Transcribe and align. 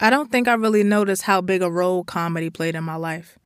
I 0.00 0.08
don't 0.08 0.32
think 0.32 0.48
I 0.48 0.54
really 0.54 0.82
noticed 0.82 1.22
how 1.22 1.42
big 1.42 1.60
a 1.60 1.70
role 1.70 2.04
comedy 2.04 2.48
played 2.48 2.74
in 2.74 2.84
my 2.84 2.96
life. 2.96 3.38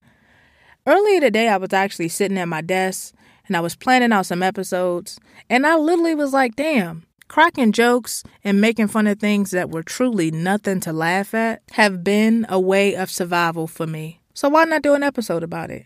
Earlier 0.87 1.21
today, 1.21 1.49
I 1.49 1.57
was 1.57 1.73
actually 1.73 2.09
sitting 2.09 2.39
at 2.39 2.47
my 2.47 2.61
desk 2.61 3.15
and 3.47 3.57
I 3.57 3.61
was 3.61 3.75
planning 3.75 4.13
out 4.13 4.27
some 4.27 4.43
episodes, 4.43 5.19
and 5.51 5.67
I 5.67 5.77
literally 5.77 6.15
was 6.15 6.33
like, 6.33 6.57
damn, 6.57 7.05
cracking 7.29 7.73
jokes 7.73 8.23
and 8.43 8.61
making 8.61 8.89
fun 8.89 9.07
of 9.07 9.19
things 9.19 9.51
that 9.51 9.71
were 9.71 9.83
truly 9.83 10.31
nothing 10.31 10.81
to 10.81 10.93
laugh 10.93 11.35
at 11.35 11.63
have 11.73 12.03
been 12.03 12.47
a 12.49 12.59
way 12.59 12.95
of 12.95 13.11
survival 13.11 13.67
for 13.67 13.87
me. 13.87 14.21
So 14.33 14.49
why 14.49 14.65
not 14.65 14.83
do 14.83 14.95
an 14.95 15.03
episode 15.03 15.43
about 15.43 15.71
it? 15.71 15.85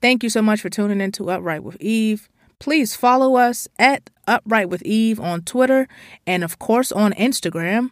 Thank 0.00 0.22
you 0.22 0.30
so 0.30 0.42
much 0.42 0.60
for 0.60 0.70
tuning 0.70 1.00
in 1.00 1.12
to 1.12 1.30
Upright 1.30 1.62
with 1.62 1.80
Eve. 1.80 2.28
Please 2.58 2.96
follow 2.96 3.36
us 3.36 3.68
at 3.78 4.10
Upright 4.26 4.68
with 4.68 4.82
Eve 4.82 5.20
on 5.20 5.42
Twitter 5.42 5.86
and, 6.26 6.42
of 6.42 6.58
course, 6.58 6.90
on 6.90 7.12
Instagram. 7.12 7.90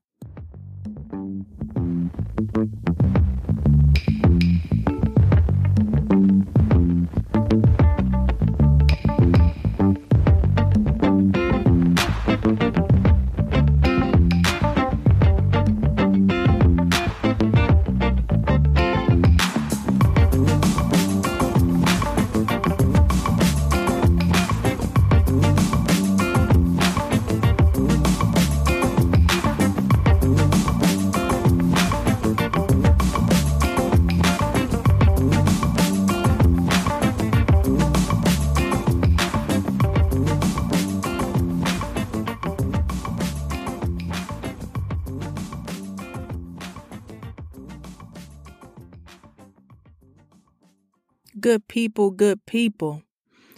People, 51.82 52.12
good 52.12 52.46
people. 52.46 53.02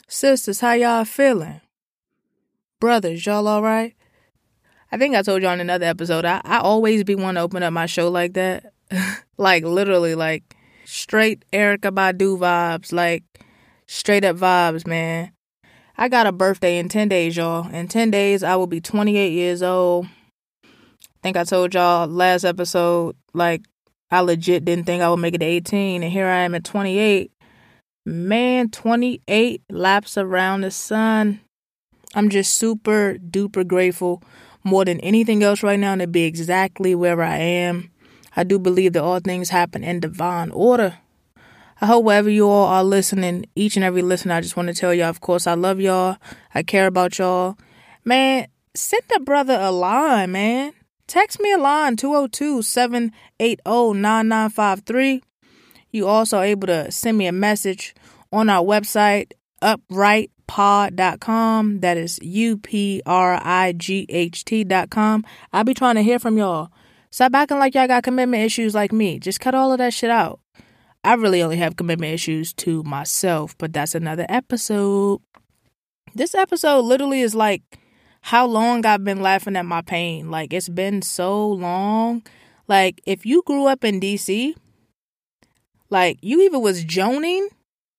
Sisters, 0.08 0.60
how 0.60 0.72
y'all 0.72 1.04
feeling? 1.04 1.60
Brothers, 2.80 3.26
y'all 3.26 3.46
all 3.46 3.60
right? 3.62 3.94
I 4.90 4.96
think 4.96 5.14
I 5.14 5.20
told 5.20 5.42
y'all 5.42 5.52
in 5.52 5.60
another 5.60 5.84
episode, 5.84 6.24
I, 6.24 6.40
I 6.42 6.60
always 6.60 7.04
be 7.04 7.14
wanting 7.14 7.34
to 7.34 7.42
open 7.42 7.62
up 7.62 7.74
my 7.74 7.84
show 7.84 8.10
like 8.10 8.32
that. 8.32 8.72
like, 9.36 9.62
literally, 9.62 10.14
like, 10.14 10.56
straight 10.86 11.44
Erykah 11.52 11.92
Badu 11.92 12.38
vibes. 12.38 12.94
Like, 12.94 13.24
straight 13.86 14.24
up 14.24 14.36
vibes, 14.36 14.86
man. 14.86 15.32
I 15.98 16.08
got 16.08 16.26
a 16.26 16.32
birthday 16.32 16.78
in 16.78 16.88
10 16.88 17.10
days, 17.10 17.36
y'all. 17.36 17.68
In 17.68 17.88
10 17.88 18.10
days, 18.10 18.42
I 18.42 18.56
will 18.56 18.66
be 18.66 18.80
28 18.80 19.32
years 19.34 19.62
old. 19.62 20.06
I 20.64 20.68
think 21.22 21.36
I 21.36 21.44
told 21.44 21.74
y'all 21.74 22.08
last 22.08 22.44
episode, 22.44 23.16
like, 23.34 23.60
I 24.10 24.20
legit 24.20 24.64
didn't 24.64 24.86
think 24.86 25.02
I 25.02 25.10
would 25.10 25.18
make 25.18 25.34
it 25.34 25.38
to 25.38 25.44
18, 25.44 26.02
and 26.02 26.10
here 26.10 26.26
I 26.26 26.38
am 26.38 26.54
at 26.54 26.64
28. 26.64 27.32
Man, 28.06 28.68
28 28.68 29.62
laps 29.70 30.18
around 30.18 30.60
the 30.60 30.70
sun. 30.70 31.40
I'm 32.14 32.28
just 32.28 32.54
super 32.54 33.16
duper 33.18 33.66
grateful 33.66 34.22
more 34.62 34.84
than 34.84 35.00
anything 35.00 35.42
else 35.42 35.62
right 35.62 35.78
now 35.78 35.94
to 35.96 36.06
be 36.06 36.24
exactly 36.24 36.94
where 36.94 37.22
I 37.22 37.38
am. 37.38 37.90
I 38.36 38.44
do 38.44 38.58
believe 38.58 38.92
that 38.92 39.02
all 39.02 39.20
things 39.20 39.48
happen 39.48 39.82
in 39.82 40.00
divine 40.00 40.50
order. 40.50 40.98
I 41.80 41.86
hope 41.86 42.04
wherever 42.04 42.28
you 42.28 42.46
all 42.46 42.66
are 42.66 42.84
listening, 42.84 43.46
each 43.56 43.76
and 43.76 43.84
every 43.84 44.02
listener, 44.02 44.34
I 44.34 44.42
just 44.42 44.56
want 44.56 44.68
to 44.68 44.74
tell 44.74 44.92
y'all, 44.92 45.08
of 45.08 45.20
course, 45.20 45.46
I 45.46 45.54
love 45.54 45.80
y'all. 45.80 46.18
I 46.54 46.62
care 46.62 46.86
about 46.86 47.18
y'all. 47.18 47.56
Man, 48.04 48.48
send 48.74 49.02
a 49.16 49.20
brother 49.20 49.58
a 49.58 49.70
line, 49.70 50.32
man. 50.32 50.72
Text 51.06 51.40
me 51.40 51.52
a 51.52 51.58
line, 51.58 51.96
202 51.96 52.60
780 52.60 53.98
9953. 53.98 55.22
You 55.94 56.08
also 56.08 56.40
able 56.40 56.66
to 56.66 56.90
send 56.90 57.16
me 57.16 57.28
a 57.28 57.32
message 57.32 57.94
on 58.32 58.50
our 58.50 58.64
website, 58.64 59.30
uprightpod.com. 59.62 61.78
That 61.78 61.96
is 61.96 62.18
U 62.20 62.58
P 62.58 63.00
R 63.06 63.40
I 63.40 63.74
G 63.76 64.04
H 64.08 64.44
T.com. 64.44 65.24
I'll 65.52 65.62
be 65.62 65.72
trying 65.72 65.94
to 65.94 66.02
hear 66.02 66.18
from 66.18 66.36
y'all. 66.36 66.72
Stop 67.12 67.36
acting 67.36 67.60
like 67.60 67.76
y'all 67.76 67.86
got 67.86 68.02
commitment 68.02 68.42
issues 68.42 68.74
like 68.74 68.92
me. 68.92 69.20
Just 69.20 69.38
cut 69.38 69.54
all 69.54 69.70
of 69.70 69.78
that 69.78 69.94
shit 69.94 70.10
out. 70.10 70.40
I 71.04 71.14
really 71.14 71.44
only 71.44 71.58
have 71.58 71.76
commitment 71.76 72.12
issues 72.12 72.52
to 72.54 72.82
myself, 72.82 73.56
but 73.56 73.72
that's 73.72 73.94
another 73.94 74.26
episode. 74.28 75.20
This 76.12 76.34
episode 76.34 76.80
literally 76.80 77.20
is 77.20 77.36
like 77.36 77.62
how 78.20 78.46
long 78.46 78.84
I've 78.84 79.04
been 79.04 79.22
laughing 79.22 79.54
at 79.54 79.64
my 79.64 79.82
pain. 79.82 80.28
Like 80.28 80.52
it's 80.52 80.68
been 80.68 81.02
so 81.02 81.52
long. 81.52 82.24
Like 82.66 83.00
if 83.06 83.24
you 83.24 83.44
grew 83.46 83.68
up 83.68 83.84
in 83.84 84.00
DC, 84.00 84.56
like 85.94 86.18
you 86.22 86.40
either 86.42 86.58
was 86.58 86.82
joning 86.82 87.48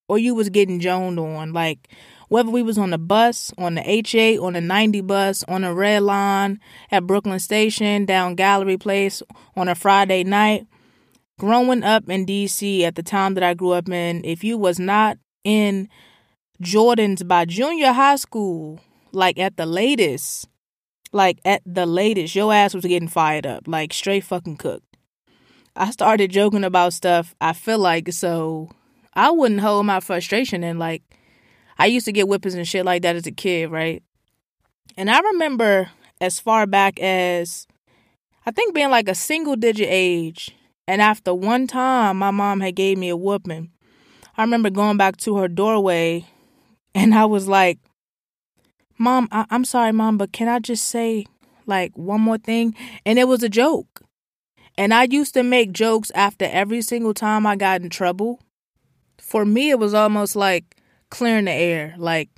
or 0.09 0.19
you 0.19 0.35
was 0.35 0.49
getting 0.49 0.81
joned 0.81 1.17
on. 1.17 1.53
Like 1.53 1.87
whether 2.27 2.51
we 2.51 2.61
was 2.61 2.77
on 2.77 2.89
the 2.89 2.97
bus, 2.97 3.53
on 3.57 3.75
the 3.75 3.89
HA, 3.89 4.37
on 4.37 4.53
the 4.53 4.61
90 4.61 4.99
bus, 5.01 5.43
on 5.47 5.61
the 5.61 5.73
red 5.73 6.03
line 6.03 6.59
at 6.91 7.03
Brookland 7.03 7.39
Station, 7.39 8.05
down 8.05 8.35
Gallery 8.35 8.77
Place 8.77 9.23
on 9.55 9.69
a 9.69 9.75
Friday 9.75 10.25
night. 10.25 10.67
Growing 11.39 11.83
up 11.83 12.09
in 12.09 12.25
DC 12.25 12.81
at 12.81 12.95
the 12.95 13.03
time 13.03 13.33
that 13.33 13.43
I 13.43 13.53
grew 13.53 13.71
up 13.71 13.87
in, 13.87 14.23
if 14.25 14.43
you 14.43 14.57
was 14.57 14.77
not 14.77 15.17
in 15.45 15.87
Jordans 16.61 17.25
by 17.25 17.45
junior 17.45 17.93
high 17.93 18.17
school, 18.17 18.81
like 19.13 19.39
at 19.39 19.55
the 19.55 19.65
latest, 19.65 20.49
like 21.13 21.39
at 21.45 21.61
the 21.65 21.85
latest, 21.85 22.35
your 22.35 22.53
ass 22.53 22.73
was 22.73 22.85
getting 22.85 23.07
fired 23.07 23.45
up, 23.45 23.67
like 23.67 23.93
straight 23.93 24.25
fucking 24.25 24.57
cooked. 24.57 24.94
I 25.75 25.91
started 25.91 26.31
joking 26.31 26.63
about 26.63 26.93
stuff. 26.93 27.35
I 27.41 27.53
feel 27.53 27.79
like 27.79 28.11
so 28.13 28.69
I 29.13 29.31
wouldn't 29.31 29.61
hold 29.61 29.85
my 29.85 29.99
frustration 29.99 30.63
and 30.63 30.79
like 30.79 31.03
I 31.77 31.87
used 31.87 32.05
to 32.05 32.11
get 32.13 32.27
whippings 32.27 32.55
and 32.55 32.67
shit 32.67 32.85
like 32.85 33.01
that 33.01 33.15
as 33.15 33.27
a 33.27 33.31
kid, 33.31 33.69
right? 33.71 34.01
And 34.95 35.09
I 35.09 35.19
remember 35.19 35.89
as 36.21 36.39
far 36.39 36.65
back 36.65 36.99
as 36.99 37.67
I 38.45 38.51
think 38.51 38.73
being 38.73 38.89
like 38.89 39.09
a 39.09 39.15
single 39.15 39.55
digit 39.55 39.87
age, 39.89 40.55
and 40.87 41.01
after 41.01 41.33
one 41.33 41.67
time 41.67 42.17
my 42.17 42.31
mom 42.31 42.61
had 42.61 42.75
gave 42.75 42.97
me 42.97 43.09
a 43.09 43.17
whooping. 43.17 43.71
I 44.37 44.41
remember 44.43 44.69
going 44.69 44.97
back 44.97 45.17
to 45.17 45.37
her 45.37 45.47
doorway 45.47 46.25
and 46.93 47.13
I 47.13 47.25
was 47.25 47.47
like, 47.47 47.79
Mom, 48.97 49.27
I- 49.31 49.45
I'm 49.49 49.65
sorry, 49.65 49.91
Mom, 49.91 50.17
but 50.17 50.31
can 50.31 50.47
I 50.47 50.59
just 50.59 50.85
say 50.87 51.25
like 51.65 51.97
one 51.97 52.21
more 52.21 52.37
thing? 52.37 52.75
And 53.05 53.19
it 53.19 53.27
was 53.27 53.43
a 53.43 53.49
joke. 53.49 54.04
And 54.77 54.93
I 54.93 55.03
used 55.09 55.33
to 55.35 55.43
make 55.43 55.71
jokes 55.71 56.11
after 56.13 56.45
every 56.45 56.81
single 56.81 57.13
time 57.13 57.47
I 57.47 57.55
got 57.55 57.81
in 57.81 57.89
trouble. 57.89 58.41
For 59.19 59.45
me, 59.45 59.69
it 59.69 59.79
was 59.79 59.93
almost 59.93 60.35
like 60.35 60.75
clearing 61.09 61.45
the 61.45 61.51
air. 61.51 61.95
Like, 61.97 62.29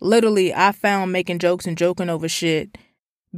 literally, 0.00 0.54
I 0.54 0.72
found 0.72 1.12
making 1.12 1.38
jokes 1.38 1.66
and 1.66 1.78
joking 1.78 2.10
over 2.10 2.28
shit 2.28 2.76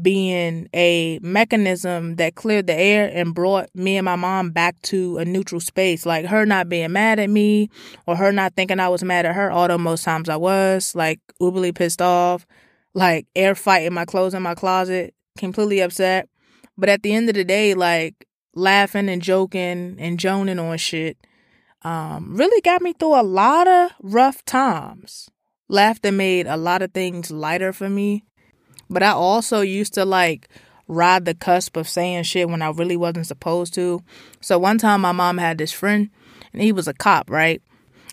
being 0.03 0.69
a 0.75 1.21
mechanism 1.23 2.17
that 2.17 2.35
cleared 2.35 2.67
the 2.67 2.75
air 2.75 3.09
and 3.15 3.33
brought 3.33 3.71
me 3.77 3.97
and 3.97 4.05
my 4.05 4.17
mom 4.17 4.51
back 4.51 4.75
to 4.83 5.19
a 5.19 5.25
neutral 5.25 5.61
space. 5.61 6.05
Like, 6.05 6.27
her 6.27 6.45
not 6.45 6.69
being 6.69 6.91
mad 6.91 7.21
at 7.21 7.31
me 7.31 7.71
or 8.09 8.17
her 8.17 8.33
not 8.33 8.57
thinking 8.57 8.81
I 8.81 8.89
was 8.89 9.05
mad 9.05 9.25
at 9.25 9.37
her, 9.37 9.53
although 9.53 9.79
most 9.79 10.03
times 10.03 10.29
I 10.29 10.35
was, 10.37 10.97
like, 10.97 11.21
uberly 11.41 11.73
pissed 11.73 12.03
off, 12.03 12.45
like, 12.93 13.29
air 13.37 13.55
fighting 13.55 13.95
my 13.95 14.05
clothes 14.05 14.35
in 14.35 14.43
my 14.43 14.57
closet, 14.57 15.15
completely 15.39 15.81
upset. 15.81 16.29
But 16.77 16.89
at 16.89 17.03
the 17.03 17.15
end 17.15 17.29
of 17.29 17.37
the 17.37 17.45
day, 17.45 17.75
like 17.75 18.24
laughing 18.55 19.09
and 19.09 19.23
joking 19.23 19.97
and 19.99 20.19
joning 20.19 20.59
on 20.59 20.79
shit, 20.79 21.19
um, 21.83 22.35
really 22.37 22.61
got 22.63 22.83
me 22.83 22.93
through 22.93 23.21
a 23.21 23.23
lot 23.23 23.69
of 23.69 23.91
rough 24.03 24.45
times. 24.45 25.31
Laughter 25.69 26.13
made 26.13 26.47
a 26.47 26.57
lot 26.57 26.83
of 26.83 26.93
things 26.93 27.31
lighter 27.31 27.73
for 27.73 27.89
me. 27.89 28.25
But 28.89 29.03
I 29.03 29.11
also 29.11 29.61
used 29.61 29.95
to 29.95 30.05
like 30.05 30.49
ride 30.87 31.25
the 31.25 31.35
cusp 31.35 31.77
of 31.77 31.89
saying 31.89 32.25
shit 32.25 32.49
when 32.49 32.63
I 32.63 32.71
really 32.71 32.97
wasn't 32.97 33.27
supposed 33.27 33.75
to. 33.75 34.03
So 34.41 34.59
one 34.59 34.79
time 34.79 35.01
my 35.01 35.13
mom 35.13 35.39
had 35.39 35.59
this 35.59 35.73
friend 35.73 36.11
and 36.53 36.63
he 36.63 36.73
was 36.73 36.89
a 36.89 36.95
cop, 36.95 37.31
right? 37.31 37.63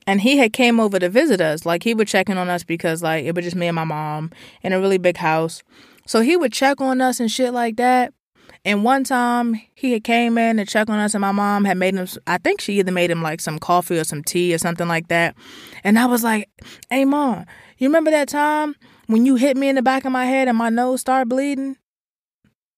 And 0.08 0.22
he 0.22 0.38
had 0.38 0.54
came 0.54 0.80
over 0.80 0.98
to 0.98 1.10
visit 1.10 1.42
us. 1.42 1.66
Like 1.66 1.84
he 1.84 1.94
would 1.94 2.08
checking 2.08 2.38
on 2.38 2.50
us 2.50 2.64
because 2.64 3.04
like 3.04 3.26
it 3.26 3.36
was 3.36 3.46
just 3.46 3.56
me 3.56 3.68
and 3.68 3.76
my 3.76 3.84
mom 3.84 4.32
in 4.62 4.74
a 4.74 4.80
really 4.80 4.98
big 4.98 5.18
house. 5.18 5.64
So 6.08 6.22
he 6.22 6.36
would 6.36 6.54
check 6.54 6.82
on 6.82 7.02
us 7.02 7.20
and 7.20 7.32
shit 7.32 7.54
like 7.54 7.78
that. 7.78 8.14
And 8.64 8.84
one 8.84 9.04
time 9.04 9.60
he 9.74 9.94
had 9.94 10.04
came 10.04 10.38
in 10.38 10.58
to 10.58 10.66
check 10.66 10.88
on 10.88 11.00
us, 11.00 11.16
and 11.16 11.22
my 11.22 11.32
mom 11.32 11.66
had 11.66 11.78
made 11.78 11.96
him. 11.96 12.08
I 12.28 12.38
think 12.38 12.62
she 12.62 12.78
either 12.78 12.92
made 12.92 13.10
him 13.10 13.24
like 13.24 13.42
some 13.42 13.58
coffee 13.58 13.98
or 13.98 14.04
some 14.04 14.24
tea 14.24 14.54
or 14.54 14.60
something 14.60 14.88
like 14.88 15.08
that. 15.08 15.36
And 15.84 15.98
I 15.98 16.06
was 16.06 16.24
like, 16.24 16.48
"Hey, 16.90 17.04
mom, 17.06 17.46
you 17.80 17.88
remember 17.88 18.12
that 18.12 18.28
time 18.28 18.76
when 19.08 19.26
you 19.26 19.36
hit 19.36 19.58
me 19.58 19.68
in 19.68 19.76
the 19.76 19.82
back 19.82 20.06
of 20.06 20.12
my 20.12 20.26
head 20.26 20.48
and 20.48 20.58
my 20.58 20.70
nose 20.70 21.02
started 21.02 21.28
bleeding?" 21.28 21.78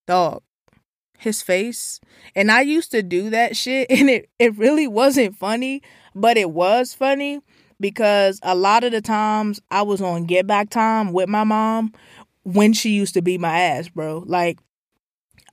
Dog, 0.08 0.42
his 1.18 1.42
face. 1.42 2.00
And 2.34 2.50
I 2.50 2.62
used 2.62 2.92
to 2.92 3.04
do 3.04 3.30
that 3.32 3.58
shit, 3.58 3.88
and 3.90 4.10
it 4.10 4.30
it 4.40 4.58
really 4.58 4.88
wasn't 4.88 5.36
funny, 5.36 5.82
but 6.16 6.38
it 6.38 6.52
was 6.52 6.94
funny 6.94 7.42
because 7.82 8.40
a 8.42 8.56
lot 8.56 8.86
of 8.86 8.94
the 8.94 9.02
times 9.02 9.60
I 9.70 9.82
was 9.82 10.02
on 10.02 10.28
get 10.28 10.48
back 10.48 10.70
time 10.70 11.12
with 11.12 11.28
my 11.28 11.44
mom 11.44 11.92
when 12.44 12.72
she 12.72 12.92
used 12.92 13.16
to 13.16 13.22
beat 13.22 13.42
my 13.42 13.60
ass, 13.60 13.90
bro. 13.90 14.24
Like 14.26 14.60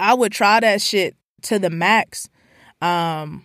I 0.00 0.14
would 0.14 0.32
try 0.32 0.61
that 0.61 0.81
shit 0.81 1.14
to 1.43 1.58
the 1.58 1.70
max. 1.70 2.29
Um, 2.81 3.44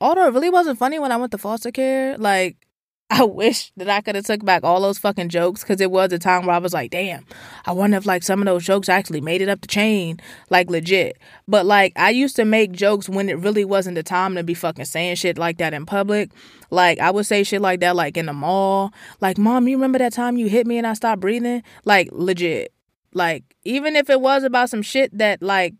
although 0.00 0.26
it 0.26 0.32
really 0.32 0.50
wasn't 0.50 0.78
funny 0.78 0.98
when 0.98 1.12
I 1.12 1.16
went 1.16 1.32
to 1.32 1.38
foster 1.38 1.70
care. 1.70 2.16
Like, 2.18 2.56
I 3.10 3.22
wish 3.22 3.70
that 3.76 3.90
I 3.90 4.00
could 4.00 4.14
have 4.14 4.24
took 4.24 4.44
back 4.44 4.64
all 4.64 4.80
those 4.80 4.98
fucking 4.98 5.28
jokes 5.28 5.60
because 5.60 5.80
it 5.82 5.90
was 5.90 6.10
a 6.12 6.18
time 6.18 6.46
where 6.46 6.56
I 6.56 6.58
was 6.58 6.72
like, 6.72 6.90
damn, 6.90 7.26
I 7.66 7.72
wonder 7.72 7.98
if 7.98 8.06
like 8.06 8.22
some 8.22 8.40
of 8.40 8.46
those 8.46 8.64
jokes 8.64 8.88
actually 8.88 9.20
made 9.20 9.42
it 9.42 9.48
up 9.50 9.60
the 9.60 9.68
chain, 9.68 10.20
like 10.48 10.70
legit. 10.70 11.18
But 11.46 11.66
like 11.66 11.92
I 11.96 12.10
used 12.10 12.34
to 12.36 12.46
make 12.46 12.72
jokes 12.72 13.06
when 13.06 13.28
it 13.28 13.38
really 13.38 13.64
wasn't 13.64 13.96
the 13.96 14.02
time 14.02 14.34
to 14.36 14.42
be 14.42 14.54
fucking 14.54 14.86
saying 14.86 15.16
shit 15.16 15.36
like 15.36 15.58
that 15.58 15.74
in 15.74 15.84
public. 15.84 16.30
Like 16.70 16.98
I 16.98 17.10
would 17.10 17.26
say 17.26 17.44
shit 17.44 17.60
like 17.60 17.80
that 17.80 17.94
like 17.94 18.16
in 18.16 18.26
the 18.26 18.32
mall. 18.32 18.92
Like, 19.20 19.36
mom, 19.36 19.68
you 19.68 19.76
remember 19.76 19.98
that 19.98 20.14
time 20.14 20.38
you 20.38 20.48
hit 20.48 20.66
me 20.66 20.78
and 20.78 20.86
I 20.86 20.94
stopped 20.94 21.20
breathing? 21.20 21.62
Like 21.84 22.08
legit. 22.10 22.73
Like, 23.14 23.44
even 23.64 23.96
if 23.96 24.10
it 24.10 24.20
was 24.20 24.42
about 24.42 24.70
some 24.70 24.82
shit 24.82 25.16
that 25.16 25.40
like 25.40 25.74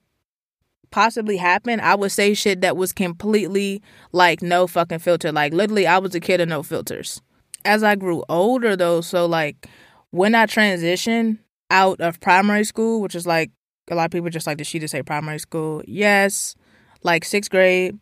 possibly 0.91 1.37
happened, 1.37 1.81
I 1.83 1.97
would 1.97 2.13
say 2.13 2.35
shit 2.35 2.61
that 2.61 2.77
was 2.77 2.93
completely 2.93 3.83
like 4.13 4.43
no 4.43 4.67
fucking 4.67 5.01
filter. 5.01 5.33
Like 5.33 5.53
literally 5.53 5.87
I 5.87 5.99
was 5.99 6.15
a 6.15 6.21
kid 6.21 6.41
of 6.41 6.49
no 6.49 6.63
filters. 6.63 7.21
As 7.65 7.83
I 7.83 7.97
grew 7.97 8.23
older 8.29 8.77
though, 8.77 9.01
so 9.01 9.27
like 9.27 9.69
when 10.11 10.37
I 10.37 10.47
transitioned 10.47 11.39
out 11.71 12.01
of 12.01 12.21
primary 12.21 12.63
school, 12.63 13.01
which 13.01 13.17
is 13.17 13.27
like 13.27 13.51
a 13.91 13.97
lot 13.97 14.05
of 14.05 14.11
people 14.13 14.31
just 14.31 14.47
like 14.47 14.59
to 14.59 14.65
she 14.65 14.79
to 14.79 14.87
say 14.87 15.03
primary 15.03 15.41
school. 15.41 15.83
Yes, 15.87 16.55
like 17.03 17.25
sixth 17.25 17.51
grade. 17.51 17.99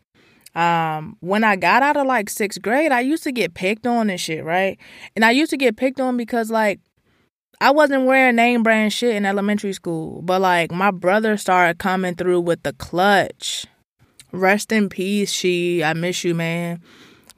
Um, 0.55 1.17
when 1.21 1.45
I 1.45 1.57
got 1.57 1.83
out 1.83 1.97
of 1.97 2.07
like 2.07 2.29
sixth 2.29 2.61
grade, 2.61 2.93
I 2.93 3.01
used 3.01 3.23
to 3.23 3.33
get 3.33 3.55
picked 3.55 3.87
on 3.87 4.11
and 4.11 4.21
shit, 4.21 4.45
right? 4.45 4.79
And 5.17 5.25
I 5.25 5.31
used 5.31 5.49
to 5.51 5.57
get 5.57 5.79
picked 5.79 5.99
on 5.99 6.19
because 6.19 6.51
like 6.51 6.79
I 7.63 7.71
wasn't 7.71 8.07
wearing 8.07 8.35
name 8.35 8.65
brand 8.65 8.93
shit 8.93 9.15
in 9.15 9.25
elementary 9.25 9.73
school, 9.73 10.21
but 10.23 10.41
like 10.41 10.73
my 10.73 10.91
brother 10.91 11.37
started 11.37 11.79
coming 11.79 12.17
through 12.17 12.41
with 12.41 12.65
the 12.65 12.73
clutch. 12.73 13.67
Rest 14.33 14.73
in 14.73 14.89
peace, 14.89 15.31
she. 15.31 15.85
I 15.85 15.93
miss 15.93 16.25
you, 16.25 16.35
man. 16.35 16.83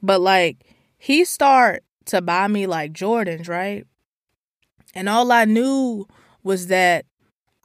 But 0.01 0.21
like 0.21 0.57
he 0.97 1.25
start 1.25 1.83
to 2.05 2.23
buy 2.23 2.47
me 2.47 2.65
like 2.65 2.91
Jordans, 2.91 3.47
right? 3.47 3.85
And 4.95 5.07
all 5.07 5.31
I 5.31 5.45
knew 5.45 6.07
was 6.41 6.67
that 6.67 7.05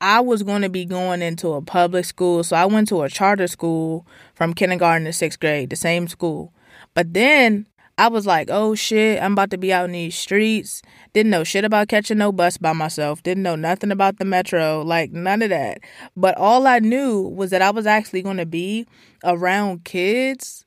I 0.03 0.21
was 0.21 0.43
going 0.43 0.61
to 0.61 0.69
be 0.69 0.85
going 0.85 1.23
into 1.23 1.55
a 1.55 1.62
public 1.62 2.05
school. 2.05 2.45
So 2.45 2.57
I 2.57 2.67
went 2.67 2.89
to 2.89 3.01
a 3.01 3.09
charter 3.09 3.47
school 3.47 4.07
from 4.35 4.53
kindergarten 4.53 5.07
to 5.07 5.15
sixth 5.15 5.41
grade, 5.41 5.71
the 5.71 5.77
same 5.77 6.09
school. 6.09 6.53
But 6.93 7.15
then 7.15 7.69
I 8.00 8.08
was 8.08 8.26
like, 8.26 8.49
oh 8.50 8.75
shit, 8.75 9.23
I'm 9.23 9.32
about 9.32 9.50
to 9.50 9.58
be 9.58 9.75
out 9.75 9.85
in 9.85 9.93
these 9.93 10.17
streets. 10.17 10.81
Didn't 11.12 11.29
know 11.29 11.44
shit 11.44 11.67
about 11.67 11.88
catching 11.88 12.17
no 12.17 12.32
bus 12.32 12.56
by 12.56 12.73
myself. 12.73 13.23
Didn't 13.23 13.43
know 13.43 13.56
nothing 13.56 13.91
about 13.91 14.19
the 14.19 14.25
metro, 14.25 14.81
like 14.81 15.12
none 15.12 15.43
of 15.43 15.50
that. 15.50 15.81
But 16.17 16.35
all 16.38 16.67
I 16.67 16.79
knew 16.79 17.20
was 17.20 17.50
that 17.50 17.61
I 17.61 17.70
was 17.70 17.87
actually 17.87 18.23
going 18.23 18.38
to 18.38 18.47
be 18.47 18.87
around 19.23 19.85
kids 19.85 20.64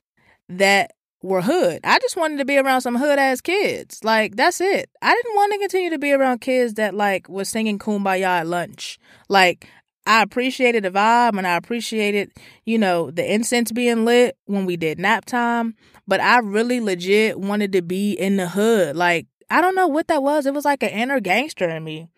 that 0.48 0.92
were 1.24 1.42
hood. 1.42 1.80
I 1.84 1.98
just 1.98 2.16
wanted 2.16 2.38
to 2.38 2.46
be 2.46 2.60
around 2.60 2.82
some 2.82 2.98
hood 2.98 3.18
ass 3.18 3.42
kids. 3.42 4.04
Like 4.04 4.36
that's 4.36 4.62
it. 4.62 4.92
I 5.02 5.16
didn't 5.16 5.36
want 5.36 5.54
to 5.54 5.58
continue 5.58 5.90
to 5.90 5.98
be 5.98 6.12
around 6.12 6.42
kids 6.42 6.76
that 6.76 6.94
like 6.94 7.28
was 7.30 7.50
singing 7.50 7.80
kumbaya 7.80 8.42
at 8.42 8.48
lunch. 8.48 9.00
Like 9.28 9.68
I 10.06 10.22
appreciated 10.22 10.84
the 10.84 10.92
vibe 10.92 11.38
and 11.38 11.48
I 11.48 11.56
appreciated, 11.56 12.32
you 12.66 12.78
know, 12.78 13.10
the 13.10 13.34
incense 13.34 13.72
being 13.72 14.06
lit 14.06 14.38
when 14.46 14.66
we 14.66 14.78
did 14.78 15.00
nap 15.00 15.26
time. 15.26 15.76
But 16.08 16.20
I 16.20 16.40
really 16.40 16.80
legit 16.80 17.40
wanted 17.40 17.72
to 17.74 17.82
be 17.82 18.14
in 18.14 18.38
the 18.38 18.48
hood. 18.48 18.96
Like, 18.96 19.28
I 19.50 19.62
don't 19.62 19.76
know 19.76 19.88
what 19.88 20.08
that 20.08 20.24
was. 20.24 20.46
It 20.46 20.54
was 20.54 20.66
like 20.66 20.84
an 20.84 20.90
inner 20.90 21.20
gangster 21.20 21.70
in 21.70 21.84
me. 21.84 22.10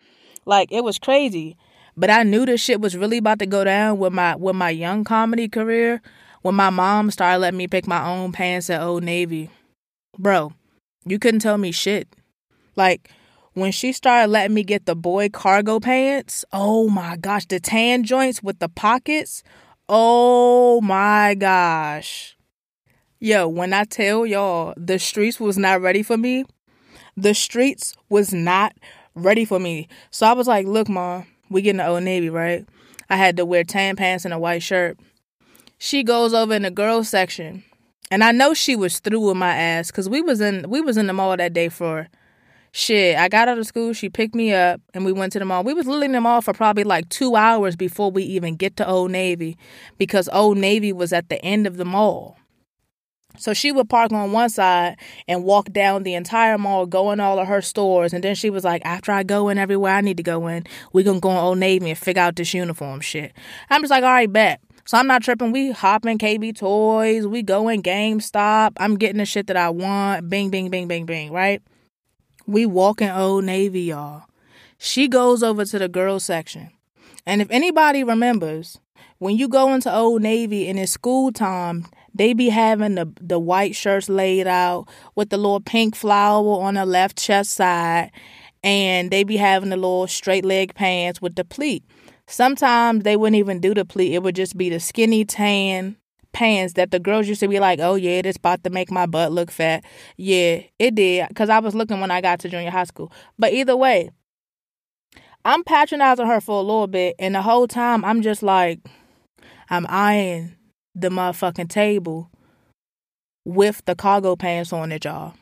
Like, 0.44 0.72
it 0.72 0.82
was 0.82 0.98
crazy. 0.98 1.56
But 1.96 2.10
I 2.10 2.24
knew 2.24 2.44
this 2.44 2.60
shit 2.60 2.80
was 2.80 2.96
really 2.96 3.18
about 3.18 3.38
to 3.38 3.46
go 3.46 3.64
down 3.64 3.98
with 3.98 4.12
my 4.12 4.36
with 4.36 4.54
my 4.54 4.70
young 4.70 5.04
comedy 5.04 5.48
career 5.48 6.02
when 6.42 6.54
my 6.54 6.70
mom 6.70 7.10
started 7.10 7.38
letting 7.38 7.58
me 7.58 7.68
pick 7.68 7.86
my 7.86 8.06
own 8.06 8.32
pants 8.32 8.68
at 8.70 8.82
Old 8.82 9.02
Navy. 9.02 9.50
Bro, 10.18 10.52
you 11.04 11.18
couldn't 11.18 11.40
tell 11.40 11.58
me 11.58 11.72
shit. 11.72 12.08
Like, 12.76 13.10
when 13.54 13.72
she 13.72 13.92
started 13.92 14.30
letting 14.30 14.54
me 14.54 14.62
get 14.62 14.84
the 14.84 14.94
boy 14.94 15.30
cargo 15.30 15.80
pants, 15.80 16.44
oh 16.52 16.90
my 16.90 17.16
gosh, 17.16 17.46
the 17.46 17.58
tan 17.58 18.04
joints 18.04 18.42
with 18.42 18.58
the 18.58 18.68
pockets, 18.68 19.42
oh 19.88 20.82
my 20.82 21.34
gosh. 21.34 22.35
Yo, 23.18 23.48
when 23.48 23.72
I 23.72 23.84
tell 23.84 24.26
y'all 24.26 24.74
the 24.76 24.98
streets 24.98 25.40
was 25.40 25.56
not 25.56 25.80
ready 25.80 26.02
for 26.02 26.18
me, 26.18 26.44
the 27.16 27.32
streets 27.32 27.94
was 28.10 28.34
not 28.34 28.74
ready 29.14 29.46
for 29.46 29.58
me. 29.58 29.88
So 30.10 30.26
I 30.26 30.34
was 30.34 30.46
like, 30.46 30.66
look, 30.66 30.86
mom, 30.86 31.26
we 31.48 31.62
getting 31.62 31.78
the 31.78 31.86
Old 31.86 32.02
Navy, 32.02 32.28
right? 32.28 32.66
I 33.08 33.16
had 33.16 33.38
to 33.38 33.46
wear 33.46 33.64
tan 33.64 33.96
pants 33.96 34.26
and 34.26 34.34
a 34.34 34.38
white 34.38 34.62
shirt. 34.62 34.98
She 35.78 36.02
goes 36.02 36.34
over 36.34 36.52
in 36.52 36.62
the 36.62 36.70
girls 36.70 37.08
section. 37.08 37.64
And 38.10 38.22
I 38.22 38.32
know 38.32 38.52
she 38.52 38.76
was 38.76 39.00
through 39.00 39.20
with 39.20 39.36
my 39.36 39.54
ass 39.54 39.90
because 39.90 40.08
we 40.08 40.20
was 40.20 40.40
in 40.40 40.68
we 40.68 40.80
was 40.80 40.96
in 40.96 41.06
the 41.06 41.12
mall 41.12 41.36
that 41.36 41.52
day 41.54 41.68
for 41.70 42.08
Shit, 42.72 43.16
I 43.16 43.28
got 43.30 43.48
out 43.48 43.56
of 43.56 43.66
school, 43.66 43.94
she 43.94 44.10
picked 44.10 44.34
me 44.34 44.52
up, 44.52 44.82
and 44.92 45.06
we 45.06 45.10
went 45.10 45.32
to 45.32 45.38
the 45.38 45.46
mall. 45.46 45.64
We 45.64 45.72
was 45.72 45.86
literally 45.86 46.04
in 46.04 46.12
the 46.12 46.20
mall 46.20 46.42
for 46.42 46.52
probably 46.52 46.84
like 46.84 47.08
two 47.08 47.34
hours 47.34 47.74
before 47.74 48.10
we 48.10 48.22
even 48.24 48.54
get 48.54 48.76
to 48.76 48.86
Old 48.86 49.10
Navy 49.10 49.56
because 49.96 50.28
Old 50.30 50.58
Navy 50.58 50.92
was 50.92 51.10
at 51.14 51.30
the 51.30 51.42
end 51.42 51.66
of 51.66 51.78
the 51.78 51.86
mall. 51.86 52.35
So 53.38 53.54
she 53.54 53.72
would 53.72 53.88
park 53.88 54.12
on 54.12 54.32
one 54.32 54.50
side 54.50 54.96
and 55.28 55.44
walk 55.44 55.72
down 55.72 56.02
the 56.02 56.14
entire 56.14 56.58
mall, 56.58 56.86
go 56.86 57.10
in 57.10 57.20
all 57.20 57.38
of 57.38 57.48
her 57.48 57.62
stores. 57.62 58.12
And 58.12 58.24
then 58.24 58.34
she 58.34 58.50
was 58.50 58.64
like, 58.64 58.82
after 58.84 59.12
I 59.12 59.22
go 59.22 59.48
in 59.48 59.58
everywhere 59.58 59.94
I 59.94 60.00
need 60.00 60.16
to 60.16 60.22
go 60.22 60.46
in, 60.46 60.66
we 60.92 61.02
gonna 61.02 61.20
go 61.20 61.30
in 61.30 61.36
Old 61.36 61.58
Navy 61.58 61.90
and 61.90 61.98
figure 61.98 62.22
out 62.22 62.36
this 62.36 62.54
uniform 62.54 63.00
shit. 63.00 63.32
I'm 63.70 63.82
just 63.82 63.90
like, 63.90 64.04
all 64.04 64.10
right, 64.10 64.32
bet. 64.32 64.60
So 64.86 64.96
I'm 64.96 65.08
not 65.08 65.22
tripping. 65.22 65.50
We 65.50 65.72
hop 65.72 66.06
in 66.06 66.16
KB 66.16 66.56
Toys, 66.56 67.26
we 67.26 67.42
go 67.42 67.68
in 67.68 67.82
GameStop. 67.82 68.72
I'm 68.76 68.96
getting 68.96 69.18
the 69.18 69.26
shit 69.26 69.48
that 69.48 69.56
I 69.56 69.70
want. 69.70 70.28
Bing, 70.30 70.50
bing, 70.50 70.70
bing, 70.70 70.86
bing, 70.86 71.06
bing, 71.06 71.32
right? 71.32 71.60
We 72.46 72.66
walk 72.66 73.02
in 73.02 73.10
Old 73.10 73.44
Navy, 73.44 73.82
y'all. 73.82 74.22
She 74.78 75.08
goes 75.08 75.42
over 75.42 75.64
to 75.64 75.78
the 75.78 75.88
girls 75.88 76.24
section. 76.24 76.70
And 77.26 77.42
if 77.42 77.50
anybody 77.50 78.04
remembers, 78.04 78.78
when 79.18 79.36
you 79.36 79.48
go 79.48 79.74
into 79.74 79.92
Old 79.92 80.22
Navy 80.22 80.68
and 80.68 80.78
it's 80.78 80.92
school 80.92 81.32
time, 81.32 81.86
they 82.16 82.32
be 82.32 82.48
having 82.48 82.94
the 82.94 83.12
the 83.20 83.38
white 83.38 83.76
shirts 83.76 84.08
laid 84.08 84.46
out 84.46 84.88
with 85.14 85.30
the 85.30 85.36
little 85.36 85.60
pink 85.60 85.94
flower 85.94 86.60
on 86.62 86.74
the 86.74 86.86
left 86.86 87.16
chest 87.16 87.52
side, 87.52 88.10
and 88.62 89.10
they 89.10 89.24
be 89.24 89.36
having 89.36 89.70
the 89.70 89.76
little 89.76 90.06
straight 90.06 90.44
leg 90.44 90.74
pants 90.74 91.20
with 91.20 91.36
the 91.36 91.44
pleat. 91.44 91.84
Sometimes 92.26 93.04
they 93.04 93.16
wouldn't 93.16 93.38
even 93.38 93.60
do 93.60 93.74
the 93.74 93.84
pleat; 93.84 94.14
it 94.14 94.22
would 94.22 94.36
just 94.36 94.56
be 94.56 94.68
the 94.70 94.80
skinny 94.80 95.24
tan 95.24 95.96
pants 96.32 96.74
that 96.74 96.90
the 96.90 96.98
girls 96.98 97.26
used 97.26 97.40
to 97.40 97.48
be 97.48 97.58
like, 97.58 97.80
oh 97.80 97.94
yeah, 97.94 98.20
this 98.20 98.36
about 98.36 98.62
to 98.62 98.70
make 98.70 98.90
my 98.90 99.06
butt 99.06 99.32
look 99.32 99.50
fat. 99.50 99.84
Yeah, 100.16 100.60
it 100.78 100.94
did. 100.94 101.34
Cause 101.34 101.48
I 101.48 101.60
was 101.60 101.74
looking 101.74 101.98
when 102.00 102.10
I 102.10 102.20
got 102.20 102.40
to 102.40 102.48
junior 102.48 102.70
high 102.70 102.84
school. 102.84 103.10
But 103.38 103.54
either 103.54 103.74
way, 103.76 104.10
I'm 105.46 105.64
patronizing 105.64 106.26
her 106.26 106.40
for 106.40 106.58
a 106.58 106.62
little 106.62 106.88
bit, 106.88 107.16
and 107.18 107.34
the 107.34 107.42
whole 107.42 107.66
time 107.66 108.04
I'm 108.04 108.20
just 108.20 108.42
like, 108.42 108.80
I'm 109.70 109.86
eyeing 109.88 110.56
the 110.96 111.10
motherfucking 111.10 111.68
table 111.68 112.30
with 113.44 113.84
the 113.84 113.94
cargo 113.94 114.34
pants 114.34 114.72
on 114.72 114.90
it, 114.90 115.04
y'all. 115.04 115.34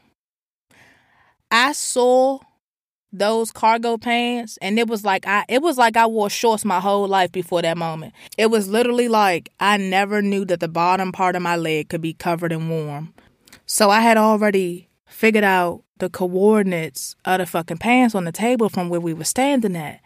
I 1.51 1.73
saw 1.73 2.41
those 3.13 3.53
cargo 3.53 3.97
pants 3.97 4.59
and 4.61 4.77
it 4.77 4.89
was 4.89 5.05
like 5.05 5.25
I 5.25 5.45
it 5.49 5.63
was 5.63 5.79
like 5.79 5.97
I 5.97 6.07
wore 6.07 6.29
shorts 6.29 6.65
my 6.65 6.81
whole 6.81 7.07
life 7.07 7.31
before 7.31 7.63
that 7.63 7.79
moment. 7.79 8.13
It 8.37 8.47
was 8.47 8.69
literally 8.69 9.07
like 9.07 9.51
I 9.61 9.77
never 9.77 10.21
knew 10.21 10.45
that 10.47 10.59
the 10.59 10.69
bottom 10.69 11.13
part 11.13 11.37
of 11.37 11.43
my 11.43 11.55
leg 11.55 11.89
could 11.89 12.01
be 12.01 12.13
covered 12.13 12.51
and 12.51 12.69
warm. 12.69 13.15
So 13.67 13.89
I 13.89 14.01
had 14.01 14.17
already 14.17 14.89
figured 15.07 15.45
out 15.45 15.85
the 15.99 16.11
coordinates 16.11 17.15
of 17.25 17.39
the 17.39 17.47
fucking 17.47 17.79
pants 17.79 18.17
on 18.17 18.25
the 18.25 18.33
table 18.33 18.69
from 18.69 18.89
where 18.89 19.01
we 19.01 19.15
were 19.15 19.23
standing 19.23 19.77
at. 19.77 20.01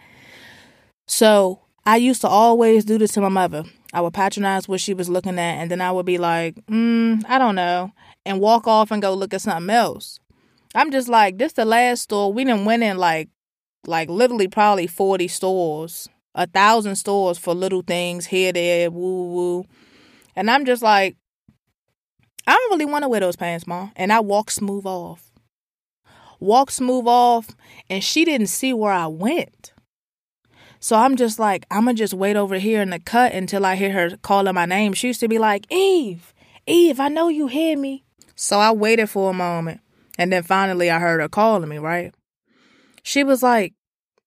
So 1.07 1.63
I 1.87 1.97
used 1.97 2.21
to 2.21 2.29
always 2.29 2.85
do 2.85 2.99
this 2.99 3.13
to 3.13 3.23
my 3.23 3.31
mother. 3.31 3.65
I 3.93 4.01
would 4.01 4.15
patronize 4.15 4.69
what 4.69 4.81
she 4.81 4.95
was 4.95 5.09
looking 5.09 5.39
at, 5.39 5.59
and 5.59 5.71
then 5.71 5.81
I 5.81 5.91
would 5.93 6.07
be 6.07 6.19
like, 6.19 6.55
mm, 6.67 7.25
I 7.27 7.39
don't 7.39 7.55
know, 7.55 7.93
and 8.27 8.41
walk 8.41 8.67
off 8.67 8.91
and 8.91 9.01
go 9.01 9.15
look 9.15 9.33
at 9.33 9.41
something 9.41 9.75
else. 9.75 10.21
I'm 10.75 10.91
just 10.91 11.09
like, 11.09 11.39
this 11.39 11.55
the 11.55 11.65
last 11.65 12.03
store. 12.03 12.33
We 12.33 12.45
didn't 12.45 12.67
went 12.67 12.83
in 12.83 12.99
like 12.99 13.29
like 13.87 14.11
literally 14.11 14.49
probably 14.49 14.87
40 14.87 15.29
stores 15.29 16.09
a 16.39 16.47
thousand 16.47 16.95
stores 16.95 17.37
for 17.37 17.53
little 17.53 17.83
things 17.83 18.27
here, 18.27 18.53
there, 18.53 18.91
woo, 18.91 19.33
woo. 19.33 19.65
And 20.37 20.49
I'm 20.49 20.65
just 20.65 20.83
like, 20.83 21.17
I 22.47 22.55
don't 22.55 22.71
really 22.71 22.91
want 22.91 23.03
to 23.03 23.09
wear 23.09 23.21
those 23.21 23.35
pants, 23.35 23.67
mom. 23.67 23.91
And 23.97 24.13
I 24.13 24.21
walk 24.21 24.53
smooth 24.53 24.87
off. 24.87 25.33
Walk 26.39 26.71
smooth 26.71 27.07
off, 27.09 27.49
and 27.91 28.05
she 28.05 28.25
didn't 28.25 28.47
see 28.47 28.73
where 28.73 28.93
I 28.93 29.09
went. 29.09 29.73
So 30.81 30.97
I'm 30.97 31.17
just 31.17 31.39
like, 31.39 31.67
I'm 31.71 31.85
gonna 31.85 31.95
just 31.95 32.15
wait 32.15 32.37
over 32.37 32.59
here 32.59 32.81
in 32.81 32.91
the 32.91 32.99
cut 32.99 33.33
until 33.33 33.67
I 33.67 33.77
hear 33.77 33.93
her 33.93 34.17
calling 34.19 34.55
my 34.55 34.67
name. 34.67 34.93
She 34.93 35.09
used 35.09 35.21
to 35.21 35.29
be 35.29 35.39
like, 35.39 35.67
Eve, 35.73 36.33
Eve, 36.67 37.01
I 37.01 37.09
know 37.09 37.29
you 37.29 37.47
hear 37.47 37.77
me. 37.77 38.05
So 38.35 38.59
I 38.59 38.71
waited 38.71 39.11
for 39.11 39.31
a 39.31 39.35
moment, 39.35 39.81
and 40.19 40.33
then 40.33 40.43
finally 40.43 40.91
I 40.91 41.01
heard 41.01 41.21
her 41.21 41.29
calling 41.29 41.69
me, 41.69 41.79
right? 41.79 42.15
She 43.03 43.25
was 43.25 43.43
like, 43.43 43.75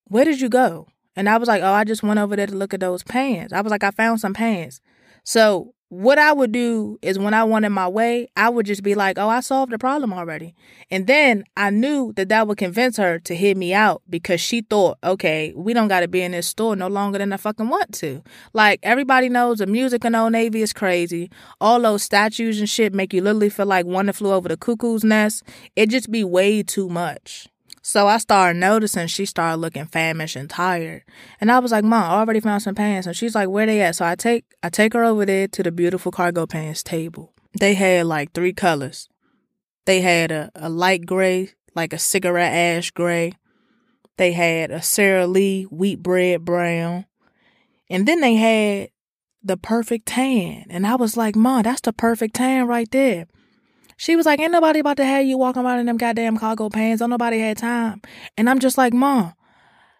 Where 0.05 0.25
did 0.25 0.41
you 0.41 0.49
go? 0.49 0.87
And 1.15 1.29
I 1.29 1.37
was 1.37 1.47
like, 1.47 1.61
Oh, 1.61 1.71
I 1.71 1.83
just 1.83 2.03
went 2.03 2.19
over 2.19 2.35
there 2.35 2.47
to 2.47 2.55
look 2.55 2.73
at 2.73 2.79
those 2.79 3.03
pants. 3.03 3.53
I 3.53 3.61
was 3.61 3.71
like, 3.71 3.83
I 3.83 3.91
found 3.91 4.19
some 4.19 4.33
pants. 4.33 4.81
So 5.23 5.73
what 5.91 6.17
I 6.17 6.31
would 6.31 6.53
do 6.53 6.97
is 7.01 7.19
when 7.19 7.33
I 7.33 7.43
wanted 7.43 7.71
my 7.71 7.85
way, 7.85 8.29
I 8.37 8.47
would 8.47 8.65
just 8.65 8.81
be 8.81 8.95
like, 8.95 9.17
oh, 9.17 9.27
I 9.27 9.41
solved 9.41 9.73
the 9.73 9.77
problem 9.77 10.13
already. 10.13 10.55
And 10.89 11.05
then 11.05 11.43
I 11.57 11.69
knew 11.69 12.13
that 12.13 12.29
that 12.29 12.47
would 12.47 12.57
convince 12.57 12.95
her 12.95 13.19
to 13.19 13.35
hit 13.35 13.57
me 13.57 13.73
out 13.73 14.01
because 14.09 14.39
she 14.39 14.61
thought, 14.61 14.99
okay, 15.03 15.51
we 15.53 15.73
don't 15.73 15.89
got 15.89 15.99
to 15.99 16.07
be 16.07 16.21
in 16.21 16.31
this 16.31 16.47
store 16.47 16.77
no 16.77 16.87
longer 16.87 17.17
than 17.17 17.33
I 17.33 17.37
fucking 17.37 17.67
want 17.67 17.93
to. 17.95 18.23
Like, 18.53 18.79
everybody 18.83 19.27
knows 19.27 19.57
the 19.57 19.67
music 19.67 20.05
in 20.05 20.15
Old 20.15 20.31
Navy 20.31 20.61
is 20.61 20.71
crazy. 20.71 21.29
All 21.59 21.81
those 21.81 22.03
statues 22.03 22.61
and 22.61 22.69
shit 22.69 22.93
make 22.93 23.13
you 23.13 23.21
literally 23.21 23.49
feel 23.49 23.65
like 23.65 23.85
one 23.85 24.05
that 24.05 24.15
flew 24.15 24.31
over 24.31 24.47
the 24.47 24.55
cuckoo's 24.55 25.03
nest. 25.03 25.43
It 25.75 25.89
just 25.89 26.09
be 26.09 26.23
way 26.23 26.63
too 26.63 26.87
much. 26.87 27.49
So 27.81 28.07
I 28.07 28.19
started 28.19 28.59
noticing 28.59 29.07
she 29.07 29.25
started 29.25 29.57
looking 29.57 29.85
famished 29.85 30.35
and 30.35 30.49
tired. 30.49 31.03
And 31.39 31.51
I 31.51 31.59
was 31.59 31.71
like, 31.71 31.83
Mom, 31.83 32.03
I 32.03 32.19
already 32.19 32.39
found 32.39 32.61
some 32.61 32.75
pants. 32.75 33.07
And 33.07 33.15
she's 33.15 33.33
like, 33.33 33.49
Where 33.49 33.65
they 33.65 33.81
at? 33.81 33.95
So 33.95 34.05
I 34.05 34.15
take 34.15 34.45
I 34.61 34.69
take 34.69 34.93
her 34.93 35.03
over 35.03 35.25
there 35.25 35.47
to 35.47 35.63
the 35.63 35.71
beautiful 35.71 36.11
cargo 36.11 36.45
pants 36.45 36.83
table. 36.83 37.33
They 37.59 37.73
had 37.73 38.05
like 38.05 38.33
three 38.33 38.53
colors. 38.53 39.09
They 39.85 40.01
had 40.01 40.31
a, 40.31 40.51
a 40.55 40.69
light 40.69 41.05
gray, 41.05 41.49
like 41.73 41.91
a 41.91 41.97
cigarette 41.97 42.53
ash 42.53 42.91
gray. 42.91 43.33
They 44.17 44.33
had 44.33 44.69
a 44.69 44.81
Sara 44.81 45.25
Lee 45.25 45.63
wheat 45.63 46.03
bread 46.03 46.45
brown. 46.45 47.05
And 47.89 48.07
then 48.07 48.21
they 48.21 48.35
had 48.35 48.89
the 49.43 49.57
perfect 49.57 50.05
tan. 50.05 50.67
And 50.69 50.85
I 50.85 50.95
was 50.95 51.17
like, 51.17 51.35
Mom, 51.35 51.63
that's 51.63 51.81
the 51.81 51.93
perfect 51.93 52.35
tan 52.35 52.67
right 52.67 52.89
there. 52.91 53.25
She 54.01 54.15
was 54.15 54.25
like, 54.25 54.39
Ain't 54.39 54.51
nobody 54.51 54.79
about 54.79 54.97
to 54.97 55.05
have 55.05 55.27
you 55.27 55.37
walking 55.37 55.63
around 55.63 55.77
in 55.77 55.85
them 55.85 55.95
goddamn 55.95 56.35
cargo 56.35 56.69
pants. 56.69 57.01
Don't 57.01 57.11
nobody 57.11 57.37
had 57.37 57.57
time. 57.57 58.01
And 58.35 58.49
I'm 58.49 58.57
just 58.57 58.75
like, 58.75 58.93
Mom, 58.93 59.35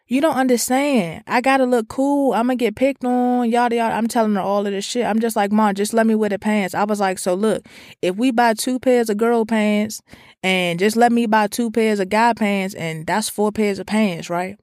you 0.08 0.22
don't 0.22 0.34
understand. 0.34 1.24
I 1.28 1.40
gotta 1.40 1.66
look 1.66 1.88
cool. 1.88 2.34
I'm 2.34 2.48
gonna 2.48 2.56
get 2.56 2.76
picked 2.76 3.06
on, 3.06 3.48
yada 3.48 3.76
yada. 3.76 3.94
I'm 3.94 4.08
telling 4.08 4.34
her 4.34 4.42
all 4.42 4.66
of 4.66 4.74
this 4.74 4.86
shit. 4.86 5.06
I'm 5.06 5.20
just 5.20 5.36
like, 5.36 5.52
Mom, 5.52 5.76
just 5.76 5.94
let 5.94 6.08
me 6.08 6.16
wear 6.16 6.30
the 6.30 6.40
pants. 6.40 6.74
I 6.74 6.84
was 6.86 7.00
like, 7.00 7.20
So 7.20 7.36
look, 7.36 7.64
if 8.02 8.16
we 8.16 8.32
buy 8.32 8.56
two 8.56 8.80
pairs 8.80 9.12
of 9.12 9.18
girl 9.18 9.46
pants 9.46 10.02
and 10.42 10.80
just 10.80 10.98
let 10.98 11.12
me 11.12 11.28
buy 11.28 11.46
two 11.46 11.70
pairs 11.70 12.00
of 12.00 12.10
guy 12.10 12.34
pants, 12.34 12.74
and 12.74 13.06
that's 13.06 13.30
four 13.30 13.52
pairs 13.52 13.78
of 13.78 13.86
pants, 13.86 14.32
right? 14.32 14.58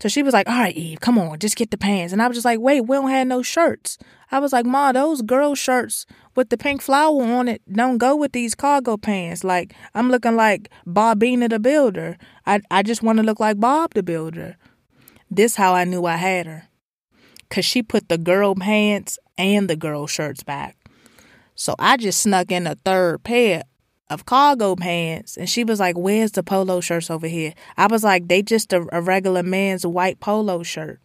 So 0.00 0.08
she 0.08 0.22
was 0.22 0.32
like, 0.32 0.48
All 0.48 0.58
right, 0.58 0.74
Eve, 0.74 1.00
come 1.00 1.18
on, 1.18 1.38
just 1.38 1.56
get 1.56 1.70
the 1.70 1.78
pants. 1.78 2.12
And 2.12 2.22
I 2.22 2.28
was 2.28 2.36
just 2.36 2.44
like, 2.44 2.60
Wait, 2.60 2.82
we 2.82 2.96
don't 2.96 3.10
have 3.10 3.26
no 3.26 3.42
shirts. 3.42 3.98
I 4.30 4.38
was 4.38 4.52
like, 4.52 4.64
Ma, 4.64 4.92
those 4.92 5.22
girl 5.22 5.54
shirts 5.54 6.06
with 6.34 6.48
the 6.50 6.56
pink 6.56 6.80
flower 6.80 7.22
on 7.22 7.48
it 7.48 7.62
don't 7.70 7.98
go 7.98 8.16
with 8.16 8.32
these 8.32 8.54
cargo 8.54 8.96
pants. 8.96 9.44
Like, 9.44 9.74
I'm 9.94 10.10
looking 10.10 10.36
like 10.36 10.70
Bobina 10.86 11.50
the 11.50 11.58
Builder. 11.58 12.16
I, 12.46 12.60
I 12.70 12.82
just 12.82 13.02
want 13.02 13.18
to 13.18 13.22
look 13.22 13.40
like 13.40 13.60
Bob 13.60 13.94
the 13.94 14.02
Builder. 14.02 14.56
This 15.30 15.56
how 15.56 15.74
I 15.74 15.84
knew 15.84 16.06
I 16.06 16.16
had 16.16 16.46
her. 16.46 16.64
Cause 17.50 17.64
she 17.64 17.82
put 17.82 18.08
the 18.08 18.18
girl 18.18 18.54
pants 18.54 19.18
and 19.36 19.68
the 19.68 19.74
girl 19.74 20.06
shirts 20.06 20.44
back. 20.44 20.76
So 21.56 21.74
I 21.78 21.96
just 21.96 22.20
snuck 22.20 22.52
in 22.52 22.66
a 22.66 22.76
third 22.76 23.24
pair 23.24 23.64
of 24.10 24.26
cargo 24.26 24.76
pants. 24.76 25.36
And 25.36 25.48
she 25.48 25.64
was 25.64 25.80
like, 25.80 25.96
Where's 25.96 26.32
the 26.32 26.42
polo 26.42 26.80
shirts 26.80 27.10
over 27.10 27.26
here? 27.26 27.54
I 27.76 27.86
was 27.86 28.04
like, 28.04 28.28
They 28.28 28.42
just 28.42 28.72
a, 28.72 28.86
a 28.92 29.00
regular 29.00 29.42
man's 29.42 29.86
white 29.86 30.20
polo 30.20 30.62
shirt. 30.62 31.00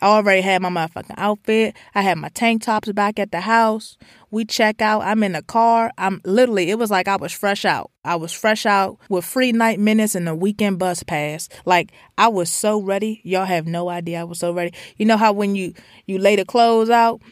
I 0.00 0.08
already 0.08 0.42
had 0.42 0.60
my 0.60 0.68
motherfucking 0.68 1.14
outfit. 1.16 1.74
I 1.94 2.02
had 2.02 2.18
my 2.18 2.28
tank 2.28 2.62
tops 2.62 2.92
back 2.92 3.18
at 3.18 3.32
the 3.32 3.40
house. 3.40 3.96
We 4.30 4.44
check 4.44 4.82
out. 4.82 5.02
I'm 5.02 5.22
in 5.22 5.32
the 5.32 5.40
car. 5.40 5.92
I'm 5.96 6.20
literally, 6.26 6.68
it 6.68 6.78
was 6.78 6.90
like 6.90 7.08
I 7.08 7.16
was 7.16 7.32
fresh 7.32 7.64
out. 7.64 7.90
I 8.04 8.16
was 8.16 8.30
fresh 8.30 8.66
out 8.66 8.98
with 9.08 9.24
free 9.24 9.52
night 9.52 9.80
minutes 9.80 10.14
and 10.14 10.28
a 10.28 10.34
weekend 10.34 10.78
bus 10.78 11.02
pass. 11.02 11.48
Like 11.64 11.90
I 12.18 12.28
was 12.28 12.50
so 12.50 12.82
ready. 12.82 13.22
Y'all 13.24 13.46
have 13.46 13.66
no 13.66 13.88
idea 13.88 14.20
I 14.20 14.24
was 14.24 14.38
so 14.38 14.52
ready. 14.52 14.74
You 14.98 15.06
know 15.06 15.16
how 15.16 15.32
when 15.32 15.54
you 15.54 15.72
you 16.04 16.18
lay 16.18 16.36
the 16.36 16.44
clothes 16.44 16.90
out 16.90 17.22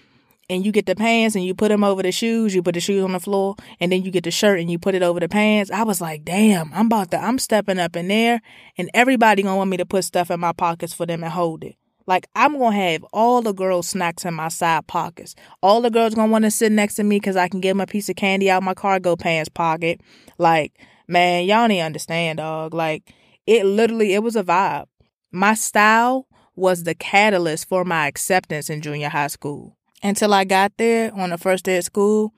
and 0.52 0.64
you 0.64 0.70
get 0.70 0.86
the 0.86 0.94
pants 0.94 1.34
and 1.34 1.44
you 1.44 1.54
put 1.54 1.68
them 1.68 1.82
over 1.82 2.02
the 2.02 2.12
shoes, 2.12 2.54
you 2.54 2.62
put 2.62 2.74
the 2.74 2.80
shoes 2.80 3.02
on 3.02 3.12
the 3.12 3.20
floor, 3.20 3.56
and 3.80 3.90
then 3.90 4.02
you 4.02 4.10
get 4.10 4.24
the 4.24 4.30
shirt 4.30 4.60
and 4.60 4.70
you 4.70 4.78
put 4.78 4.94
it 4.94 5.02
over 5.02 5.18
the 5.18 5.28
pants. 5.28 5.70
I 5.70 5.82
was 5.82 6.00
like, 6.00 6.24
damn, 6.24 6.72
I'm 6.74 6.86
about 6.86 7.10
to, 7.12 7.18
I'm 7.18 7.38
stepping 7.38 7.78
up 7.78 7.96
in 7.96 8.08
there, 8.08 8.42
and 8.76 8.90
everybody 8.92 9.42
gonna 9.42 9.56
want 9.56 9.70
me 9.70 9.78
to 9.78 9.86
put 9.86 10.04
stuff 10.04 10.30
in 10.30 10.40
my 10.40 10.52
pockets 10.52 10.92
for 10.92 11.06
them 11.06 11.24
and 11.24 11.32
hold 11.32 11.64
it. 11.64 11.76
Like 12.06 12.26
I'm 12.34 12.58
gonna 12.58 12.76
have 12.76 13.04
all 13.12 13.40
the 13.42 13.54
girls' 13.54 13.88
snacks 13.88 14.24
in 14.24 14.34
my 14.34 14.48
side 14.48 14.86
pockets. 14.86 15.34
All 15.62 15.80
the 15.80 15.90
girls 15.90 16.14
gonna 16.14 16.30
want 16.30 16.44
to 16.44 16.50
sit 16.50 16.70
next 16.70 16.96
to 16.96 17.04
me 17.04 17.16
because 17.16 17.36
I 17.36 17.48
can 17.48 17.60
give 17.60 17.70
them 17.70 17.80
a 17.80 17.86
piece 17.86 18.08
of 18.08 18.16
candy 18.16 18.50
out 18.50 18.62
my 18.62 18.74
cargo 18.74 19.16
pants 19.16 19.48
pocket. 19.48 20.00
Like, 20.36 20.72
man, 21.08 21.46
y'all 21.46 21.68
need 21.68 21.80
understand, 21.80 22.38
dog. 22.38 22.74
Like, 22.74 23.14
it 23.46 23.64
literally, 23.64 24.14
it 24.14 24.22
was 24.22 24.36
a 24.36 24.42
vibe. 24.44 24.86
My 25.30 25.54
style 25.54 26.26
was 26.54 26.84
the 26.84 26.94
catalyst 26.94 27.68
for 27.68 27.84
my 27.84 28.06
acceptance 28.06 28.68
in 28.68 28.82
junior 28.82 29.08
high 29.08 29.28
school. 29.28 29.78
Until 30.02 30.34
I 30.34 30.44
got 30.44 30.72
there 30.78 31.14
on 31.14 31.30
the 31.30 31.38
first 31.38 31.64
day 31.64 31.76
of 31.76 31.84
school, 31.84 32.34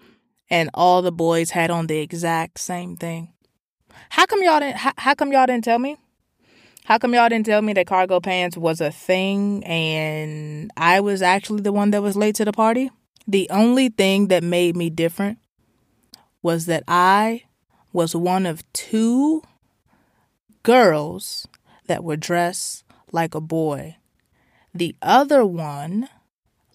and 0.51 0.71
all 0.75 1.03
the 1.03 1.13
boys 1.13 1.51
had 1.51 1.71
on 1.71 1.87
the 1.87 1.99
exact 1.99 2.61
same 2.61 2.97
thing. 2.97 3.33
How 4.11 4.27
come 4.27 4.43
y'all 4.43 4.61
didn't? 4.61 4.77
How, 4.77 4.93
how 4.97 5.15
come 5.15 5.33
y'all 5.33 5.47
didn't 5.47 5.65
tell 5.65 5.79
me? 5.79 5.97
How 6.85 6.99
come 6.99 7.15
y'all 7.15 7.29
didn't 7.29 7.47
tell 7.47 7.63
me 7.63 7.73
that 7.73 7.87
cargo 7.87 8.21
pants 8.21 8.59
was 8.59 8.81
a 8.81 8.93
thing 8.93 9.65
and 9.65 10.71
I 10.77 11.01
was 11.01 11.23
actually 11.23 11.63
the 11.63 11.73
one 11.73 11.93
that 11.93 12.03
was 12.03 12.15
late 12.15 12.35
to 12.37 12.45
the 12.45 12.53
party? 12.53 12.91
The 13.27 13.49
only 13.49 13.89
thing 13.89 14.29
that 14.29 14.43
made 14.43 14.77
me 14.77 14.91
different 14.91 15.39
was 16.43 16.67
that 16.67 16.85
I 16.87 17.45
was 17.95 18.15
one 18.15 18.45
of 18.45 18.71
two 18.75 19.43
girls 20.63 21.49
that 21.87 22.05
were 22.05 22.17
dressed 22.17 22.85
like 23.13 23.35
a 23.35 23.41
boy. 23.41 23.97
The 24.75 24.95
other 25.01 25.47
one, 25.47 26.11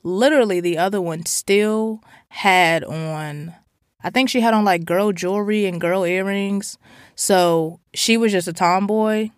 literally, 0.03 0.59
the 0.59 0.77
other 0.77 1.01
one 1.01 1.25
still 1.25 2.01
had 2.29 2.83
on, 2.83 3.55
I 4.03 4.09
think 4.09 4.29
she 4.29 4.41
had 4.41 4.53
on 4.53 4.65
like 4.65 4.85
girl 4.85 5.11
jewelry 5.11 5.65
and 5.65 5.81
girl 5.81 6.03
earrings. 6.03 6.77
So 7.15 7.79
she 7.93 8.17
was 8.17 8.31
just 8.31 8.47
a 8.47 8.53
tomboy 8.53 9.29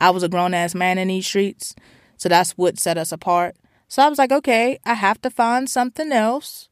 I 0.00 0.10
was 0.10 0.22
a 0.22 0.28
grown 0.28 0.54
ass 0.54 0.74
man 0.74 0.98
in 0.98 1.08
these 1.08 1.26
streets. 1.26 1.74
So 2.16 2.28
that's 2.28 2.52
what 2.52 2.78
set 2.78 2.96
us 2.96 3.12
apart. 3.12 3.56
So 3.88 4.02
I 4.02 4.08
was 4.08 4.18
like, 4.18 4.32
okay, 4.32 4.78
I 4.84 4.94
have 4.94 5.20
to 5.22 5.30
find 5.30 5.68
something 5.68 6.10
else 6.12 6.68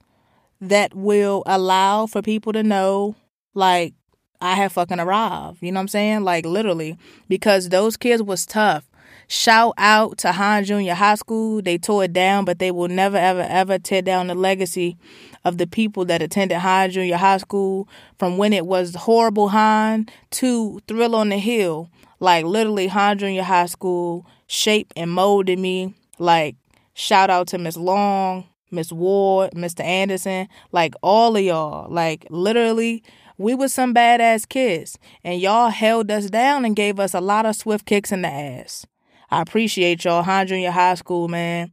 that 0.61 0.95
will 0.95 1.43
allow 1.47 2.07
for 2.07 2.23
people 2.23 2.52
to 2.52 2.62
know, 2.62 3.17
like, 3.55 3.95
I 4.40 4.55
have 4.55 4.73
fucking 4.73 5.00
arrived. 5.00 5.59
You 5.62 5.73
know 5.73 5.78
what 5.78 5.83
I'm 5.83 5.88
saying? 5.88 6.23
Like, 6.23 6.47
literally. 6.47 6.97
Because 7.28 7.69
those 7.69 7.97
kids 7.97 8.23
was 8.23 8.47
tough. 8.47 8.88
Shout 9.28 9.75
out 9.76 10.18
to 10.18 10.32
Hine 10.32 10.64
Junior 10.64 10.94
High 10.94 11.16
School. 11.16 11.62
They 11.62 11.78
tore 11.78 12.04
it 12.04 12.12
down, 12.12 12.44
but 12.44 12.58
they 12.58 12.70
will 12.70 12.88
never, 12.88 13.16
ever, 13.16 13.47
ever 13.49 13.78
tear 13.78 14.02
down 14.02 14.26
the 14.26 14.35
legacy 14.35 14.97
of 15.44 15.58
the 15.58 15.66
people 15.66 16.04
that 16.06 16.23
attended 16.23 16.58
Hine 16.58 16.90
Junior 16.90 17.16
High 17.16 17.38
School 17.38 17.88
from 18.18 18.38
when 18.38 18.52
it 18.52 18.66
was 18.66 18.94
horrible 18.94 19.49
Hine 19.49 20.08
to 20.30 20.80
Thrill 20.88 21.14
on 21.14 21.28
the 21.28 21.38
Hill 21.38 21.90
like 22.20 22.44
literally 22.44 22.88
Hahn 22.88 23.18
Junior 23.18 23.42
High 23.42 23.66
School 23.66 24.26
shaped 24.47 24.92
and 24.97 25.11
molded 25.11 25.58
me. 25.58 25.94
Like 26.18 26.56
shout 26.94 27.30
out 27.30 27.49
to 27.49 27.58
Miss 27.58 27.76
Long, 27.76 28.47
Miss 28.70 28.92
Ward, 28.92 29.52
Mr. 29.52 29.85
Anderson, 29.85 30.49
like 30.73 30.94
all 31.02 31.37
of 31.37 31.42
y'all. 31.42 31.90
Like 31.90 32.26
literally 32.30 33.02
we 33.37 33.54
was 33.54 33.73
some 33.73 33.94
badass 33.94 34.49
kids 34.49 34.99
and 35.23 35.40
y'all 35.40 35.70
held 35.70 36.11
us 36.11 36.26
down 36.26 36.64
and 36.64 36.75
gave 36.75 36.99
us 36.99 37.14
a 37.14 37.20
lot 37.20 37.47
of 37.47 37.54
swift 37.54 37.87
kicks 37.87 38.11
in 38.11 38.23
the 38.23 38.28
ass. 38.28 38.85
I 39.30 39.42
appreciate 39.42 40.04
y'all, 40.04 40.23
Hine 40.23 40.47
Junior 40.47 40.70
High 40.70 40.94
School, 40.94 41.28
man. 41.28 41.73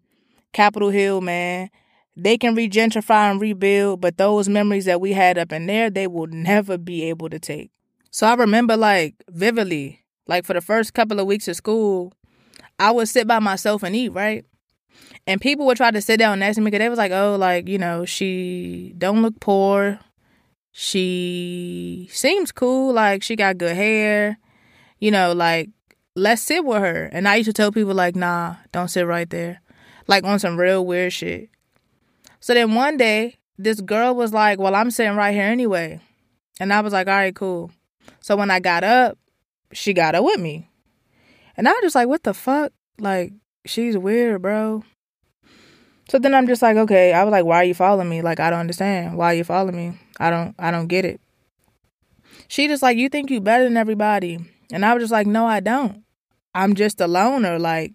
Capitol 0.53 0.89
Hill, 0.89 1.21
man. 1.21 1.69
They 2.17 2.38
can 2.38 2.55
regentrify 2.55 3.31
and 3.31 3.41
rebuild, 3.41 4.01
but 4.01 4.17
those 4.17 4.47
memories 4.47 4.85
that 4.85 5.01
we 5.01 5.13
had 5.13 5.38
up 5.38 5.51
in 5.51 5.65
there, 5.65 5.89
they 5.89 6.07
will 6.07 6.27
never 6.27 6.77
be 6.77 7.03
able 7.03 7.29
to 7.29 7.39
take. 7.39 7.71
So 8.09 8.25
I 8.25 8.35
remember 8.35 8.77
like 8.77 9.15
vividly 9.29 10.05
like 10.27 10.45
for 10.45 10.53
the 10.53 10.62
first 10.62 10.93
couple 10.93 11.19
of 11.19 11.27
weeks 11.27 11.47
of 11.47 11.55
school, 11.55 12.13
I 12.79 12.91
would 12.91 13.07
sit 13.07 13.27
by 13.27 13.39
myself 13.39 13.83
and 13.83 13.95
eat, 13.95 14.09
right? 14.09 14.45
And 15.27 15.41
people 15.41 15.65
would 15.65 15.77
try 15.77 15.91
to 15.91 16.01
sit 16.01 16.17
down 16.17 16.39
next 16.39 16.55
to 16.55 16.62
me 16.62 16.65
because 16.65 16.79
they 16.79 16.89
was 16.89 16.97
like, 16.97 17.12
oh, 17.12 17.35
like, 17.35 17.67
you 17.67 17.77
know, 17.77 18.05
she 18.05 18.93
don't 18.97 19.21
look 19.21 19.39
poor. 19.39 20.00
She 20.71 22.09
seems 22.12 22.51
cool. 22.51 22.93
Like, 22.93 23.24
she 23.24 23.35
got 23.35 23.57
good 23.57 23.75
hair. 23.75 24.38
You 25.00 25.12
know, 25.12 25.33
like, 25.33 25.69
let's 26.15 26.41
sit 26.41 26.65
with 26.65 26.79
her. 26.79 27.05
And 27.12 27.27
I 27.27 27.36
used 27.36 27.48
to 27.48 27.53
tell 27.53 27.72
people, 27.72 27.93
like, 27.93 28.15
nah, 28.15 28.55
don't 28.72 28.88
sit 28.88 29.05
right 29.05 29.29
there. 29.29 29.62
like 30.07 30.24
on 30.24 30.39
some 30.39 30.57
real 30.57 30.86
weird 30.86 31.13
shit. 31.13 31.50
So 32.39 32.53
then 32.53 32.75
one 32.75 32.98
day, 32.98 33.38
this 33.57 33.81
girl 33.81 34.13
was 34.15 34.34
like, 34.34 34.60
Well, 34.60 34.75
I'm 34.75 34.91
sitting 34.91 35.15
right 35.15 35.34
here 35.34 35.43
anyway. 35.43 36.00
And 36.60 36.72
I 36.72 36.81
was 36.81 36.93
like, 36.93 37.07
All 37.07 37.15
right, 37.15 37.36
cool. 37.36 37.72
So 38.19 38.36
when 38.36 38.51
I 38.51 38.60
got 38.60 38.84
up, 38.84 39.17
she 39.74 39.93
got 39.93 40.15
up 40.15 40.24
with 40.24 40.39
me. 40.39 40.69
And 41.57 41.67
I 41.67 41.72
was 41.72 41.81
just 41.81 41.95
like, 41.95 42.07
What 42.07 42.24
the 42.24 42.34
fuck? 42.34 42.72
Like, 43.00 43.34
she's 43.65 43.98
weird, 43.98 44.41
bro. 44.41 44.84
So 46.10 46.19
then 46.19 46.36
I'm 46.36 46.45
just 46.48 46.62
like, 46.62 46.77
okay. 46.77 47.13
I 47.13 47.24
was 47.24 47.31
like, 47.31 47.45
why 47.45 47.57
are 47.57 47.63
you 47.63 47.74
following 47.74 48.07
me? 48.07 48.22
Like, 48.22 48.39
I 48.39 48.51
don't 48.51 48.60
understand. 48.60 49.17
Why 49.17 49.31
are 49.31 49.34
you 49.34 49.43
following 49.43 49.75
me? 49.75 49.98
I 50.19 50.29
don't 50.29 50.53
I 50.60 50.69
don't 50.69 50.86
get 50.88 51.03
it. 51.03 51.19
She 52.48 52.67
just 52.67 52.84
like, 52.84 52.98
you 52.98 53.10
think 53.10 53.31
you 53.31 53.41
better 53.41 53.63
than 53.63 53.75
everybody. 53.75 54.38
And 54.72 54.86
I 54.86 54.93
was 54.93 55.01
just 55.01 55.12
like, 55.12 55.25
no, 55.25 55.48
I 55.48 55.62
don't. 55.62 56.04
I'm 56.55 56.74
just 56.74 57.01
a 57.01 57.07
loner. 57.07 57.59
Like, 57.59 57.93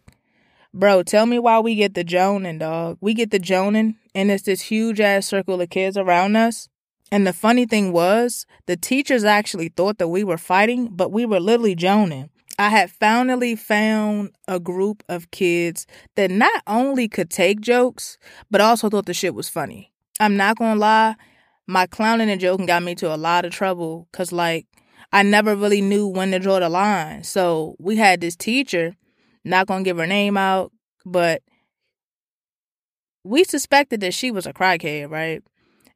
bro, 0.72 1.02
tell 1.02 1.26
me 1.26 1.38
why 1.38 1.58
we 1.58 1.74
get 1.74 1.94
the 1.94 2.04
joning, 2.04 2.58
dog. 2.58 2.98
We 3.00 3.14
get 3.14 3.30
the 3.30 3.38
joning, 3.38 3.96
and 4.14 4.30
it's 4.30 4.44
this 4.44 4.60
huge 4.60 5.00
ass 5.00 5.26
circle 5.26 5.60
of 5.60 5.70
kids 5.70 5.96
around 5.96 6.36
us. 6.36 6.68
And 7.10 7.26
the 7.26 7.32
funny 7.32 7.66
thing 7.66 7.92
was, 7.92 8.46
the 8.66 8.76
teachers 8.76 9.24
actually 9.24 9.68
thought 9.68 9.98
that 9.98 10.08
we 10.08 10.22
were 10.22 10.38
fighting, 10.38 10.88
but 10.92 11.10
we 11.10 11.26
were 11.26 11.40
literally 11.40 11.74
joning. 11.74 12.30
I 12.58 12.68
had 12.68 12.90
finally 12.90 13.56
found 13.56 14.32
a 14.46 14.60
group 14.60 15.02
of 15.08 15.30
kids 15.30 15.86
that 16.16 16.30
not 16.30 16.62
only 16.66 17.08
could 17.08 17.30
take 17.30 17.62
jokes, 17.62 18.18
but 18.50 18.60
also 18.60 18.90
thought 18.90 19.06
the 19.06 19.14
shit 19.14 19.34
was 19.34 19.48
funny. 19.48 19.90
I'm 20.20 20.36
not 20.36 20.58
gonna 20.58 20.78
lie, 20.78 21.16
my 21.66 21.86
clowning 21.86 22.28
and 22.28 22.40
joking 22.40 22.66
got 22.66 22.82
me 22.82 22.94
to 22.96 23.12
a 23.12 23.16
lot 23.16 23.46
of 23.46 23.52
trouble 23.52 24.06
because, 24.12 24.30
like, 24.30 24.66
I 25.12 25.22
never 25.22 25.56
really 25.56 25.80
knew 25.80 26.06
when 26.06 26.30
to 26.30 26.38
draw 26.38 26.60
the 26.60 26.68
line. 26.68 27.24
So 27.24 27.76
we 27.78 27.96
had 27.96 28.20
this 28.20 28.36
teacher, 28.36 28.96
not 29.44 29.66
gonna 29.66 29.82
give 29.82 29.98
her 29.98 30.06
name 30.06 30.36
out, 30.36 30.72
but 31.04 31.42
we 33.24 33.44
suspected 33.44 34.00
that 34.00 34.14
she 34.14 34.30
was 34.30 34.46
a 34.46 34.52
crackhead, 34.52 35.10
right? 35.10 35.42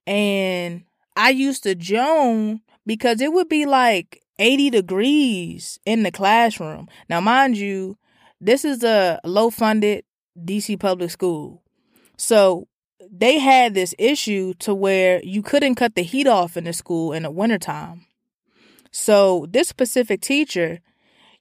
And 0.07 0.85
I 1.17 1.31
used 1.31 1.63
to 1.63 1.75
joan 1.75 2.61
because 2.87 3.21
it 3.21 3.33
would 3.33 3.49
be 3.49 3.67
like 3.67 4.23
80 4.39 4.71
degrees 4.71 5.79
in 5.87 6.03
the 6.03 6.11
classroom. 6.11 6.89
Now, 7.09 7.21
mind 7.21 7.57
you, 7.57 7.97
this 8.41 8.65
is 8.65 8.83
a 8.83 9.21
low 9.25 9.51
funded 9.51 10.05
DC 10.39 10.79
public 10.79 11.11
school. 11.11 11.63
So 12.17 12.69
they 13.11 13.39
had 13.39 13.75
this 13.75 13.95
issue 13.99 14.55
to 14.55 14.75
where 14.75 15.23
you 15.25 15.43
couldn't 15.43 15.77
cut 15.77 15.95
the 15.95 16.03
heat 16.03 16.27
off 16.27 16.57
in 16.57 16.65
the 16.65 16.73
school 16.73 17.13
in 17.13 17.23
the 17.23 17.31
wintertime. 17.31 18.07
So 18.97 19.47
this 19.51 19.67
specific 19.67 20.21
teacher 20.21 20.79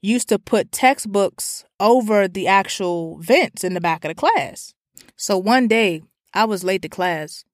used 0.01 0.27
to 0.29 0.39
put 0.39 0.71
textbooks 0.71 1.63
over 1.79 2.27
the 2.27 2.47
actual 2.47 3.19
vents 3.19 3.63
in 3.63 3.75
the 3.75 3.79
back 3.79 4.03
of 4.03 4.09
the 4.09 4.15
class. 4.15 4.73
So 5.17 5.37
one 5.37 5.67
day 5.67 6.01
I 6.33 6.45
was 6.45 6.63
late 6.63 6.81
to 6.81 6.89
class 6.89 7.45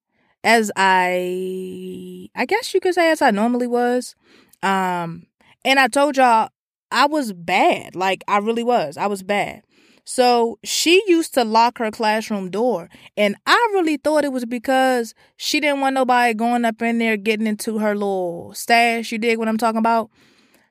as 0.41 0.71
I 0.77 2.29
I 2.33 2.45
guess 2.45 2.73
you 2.73 2.79
could 2.79 2.95
say 2.95 3.11
as 3.11 3.21
I 3.21 3.31
normally 3.31 3.67
was. 3.67 4.15
Um 4.63 5.27
and 5.65 5.77
I 5.81 5.89
told 5.89 6.15
y'all 6.15 6.47
I 6.89 7.05
was 7.05 7.33
bad. 7.33 7.93
Like 7.93 8.23
I 8.25 8.37
really 8.37 8.63
was. 8.63 8.95
I 8.95 9.07
was 9.07 9.21
bad. 9.21 9.63
So 10.11 10.57
she 10.63 11.03
used 11.05 11.35
to 11.35 11.43
lock 11.43 11.77
her 11.77 11.91
classroom 11.91 12.49
door. 12.49 12.89
And 13.15 13.35
I 13.45 13.69
really 13.73 13.97
thought 13.97 14.23
it 14.23 14.31
was 14.31 14.43
because 14.43 15.13
she 15.37 15.59
didn't 15.59 15.81
want 15.81 15.93
nobody 15.93 16.33
going 16.33 16.65
up 16.65 16.81
in 16.81 16.97
there 16.97 17.15
getting 17.15 17.45
into 17.45 17.77
her 17.77 17.93
little 17.93 18.51
stash. 18.55 19.11
You 19.11 19.19
dig 19.19 19.37
what 19.37 19.47
I'm 19.47 19.59
talking 19.59 19.77
about? 19.77 20.09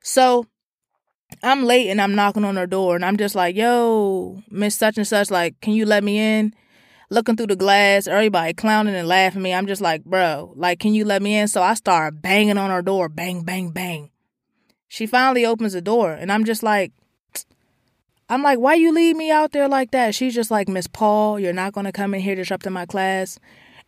So 0.02 0.47
I'm 1.40 1.62
late 1.62 1.88
and 1.88 2.00
I'm 2.00 2.16
knocking 2.16 2.45
on 2.45 2.57
her 2.57 2.66
door 2.66 2.97
and 2.97 3.04
I'm 3.04 3.16
just 3.16 3.37
like, 3.37 3.54
yo, 3.54 4.42
Miss 4.50 4.75
Such 4.75 4.97
and 4.97 5.07
Such, 5.07 5.30
like, 5.30 5.61
can 5.61 5.73
you 5.73 5.87
let 5.87 6.02
me 6.02 6.18
in? 6.18 6.52
Looking 7.09 7.37
through 7.37 7.47
the 7.47 7.54
glass, 7.54 8.09
everybody 8.09 8.54
clowning 8.54 8.97
and 8.97 9.07
laughing 9.07 9.42
me. 9.42 9.54
I'm 9.54 9.68
just 9.68 9.80
like, 9.80 10.04
bro, 10.04 10.52
like, 10.57 10.80
can 10.80 10.95
you 10.95 11.04
let 11.04 11.23
me 11.23 11.37
in? 11.37 11.47
So 11.47 11.62
I 11.62 11.75
start 11.75 12.21
banging 12.21 12.59
on 12.59 12.71
her 12.71 12.83
door, 12.83 13.09
bang, 13.09 13.45
bang, 13.45 13.71
bang. 13.71 14.11
She 14.88 15.07
finally 15.07 15.47
opens 15.47 15.74
the 15.74 15.81
door, 15.81 16.12
and 16.12 16.33
I'm 16.33 16.44
just 16.44 16.64
like, 16.64 16.92
I'm 18.31 18.43
like, 18.43 18.59
why 18.59 18.75
you 18.75 18.93
leave 18.93 19.17
me 19.17 19.31
out 19.31 19.53
there 19.53 19.69
like 19.69 19.91
that? 19.93 20.14
She's 20.14 20.35
just 20.35 20.51
like, 20.51 20.69
Miss 20.69 20.87
Paul, 20.87 21.41
you're 21.41 21.53
not 21.53 21.73
gonna 21.73 21.93
come 21.93 22.14
in 22.14 22.21
here 22.21 22.35
disrupting 22.35 22.73
my 22.73 22.87
class. 22.87 23.38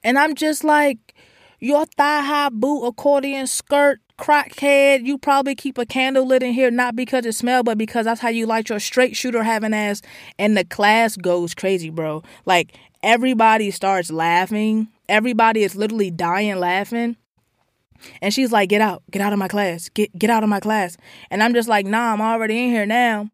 And 0.02 0.18
I'm 0.18 0.34
just 0.34 0.64
like, 0.64 1.14
your 1.58 1.84
thigh 1.84 2.22
high 2.22 2.48
boot, 2.48 2.86
accordion 2.86 3.46
skirt, 3.46 4.00
crackhead, 4.18 5.04
you 5.04 5.18
probably 5.18 5.54
keep 5.54 5.76
a 5.76 5.84
candle 5.84 6.26
lit 6.26 6.42
in 6.42 6.54
here, 6.54 6.70
not 6.70 6.96
because 6.96 7.26
it 7.26 7.34
smells, 7.34 7.64
but 7.64 7.76
because 7.76 8.06
that's 8.06 8.20
how 8.20 8.30
you 8.30 8.46
light 8.46 8.70
your 8.70 8.80
straight 8.80 9.14
shooter 9.14 9.42
having 9.42 9.74
ass. 9.74 10.00
And 10.38 10.56
the 10.56 10.64
class 10.64 11.16
goes 11.16 11.54
crazy, 11.54 11.90
bro. 11.90 12.22
Like 12.46 12.78
everybody 13.02 13.70
starts 13.70 14.10
laughing. 14.10 14.88
Everybody 15.08 15.64
is 15.64 15.76
literally 15.76 16.10
dying 16.10 16.56
laughing. 16.56 17.16
And 18.22 18.32
she's 18.32 18.50
like, 18.50 18.70
"Get 18.70 18.80
out, 18.80 19.02
get 19.10 19.20
out 19.20 19.34
of 19.34 19.38
my 19.38 19.48
class, 19.48 19.90
get 19.90 20.18
get 20.18 20.30
out 20.30 20.42
of 20.42 20.48
my 20.48 20.60
class." 20.60 20.96
And 21.30 21.42
I'm 21.42 21.52
just 21.52 21.68
like, 21.68 21.84
"Nah, 21.84 22.14
I'm 22.14 22.22
already 22.22 22.58
in 22.58 22.70
here 22.70 22.86
now." 22.86 23.28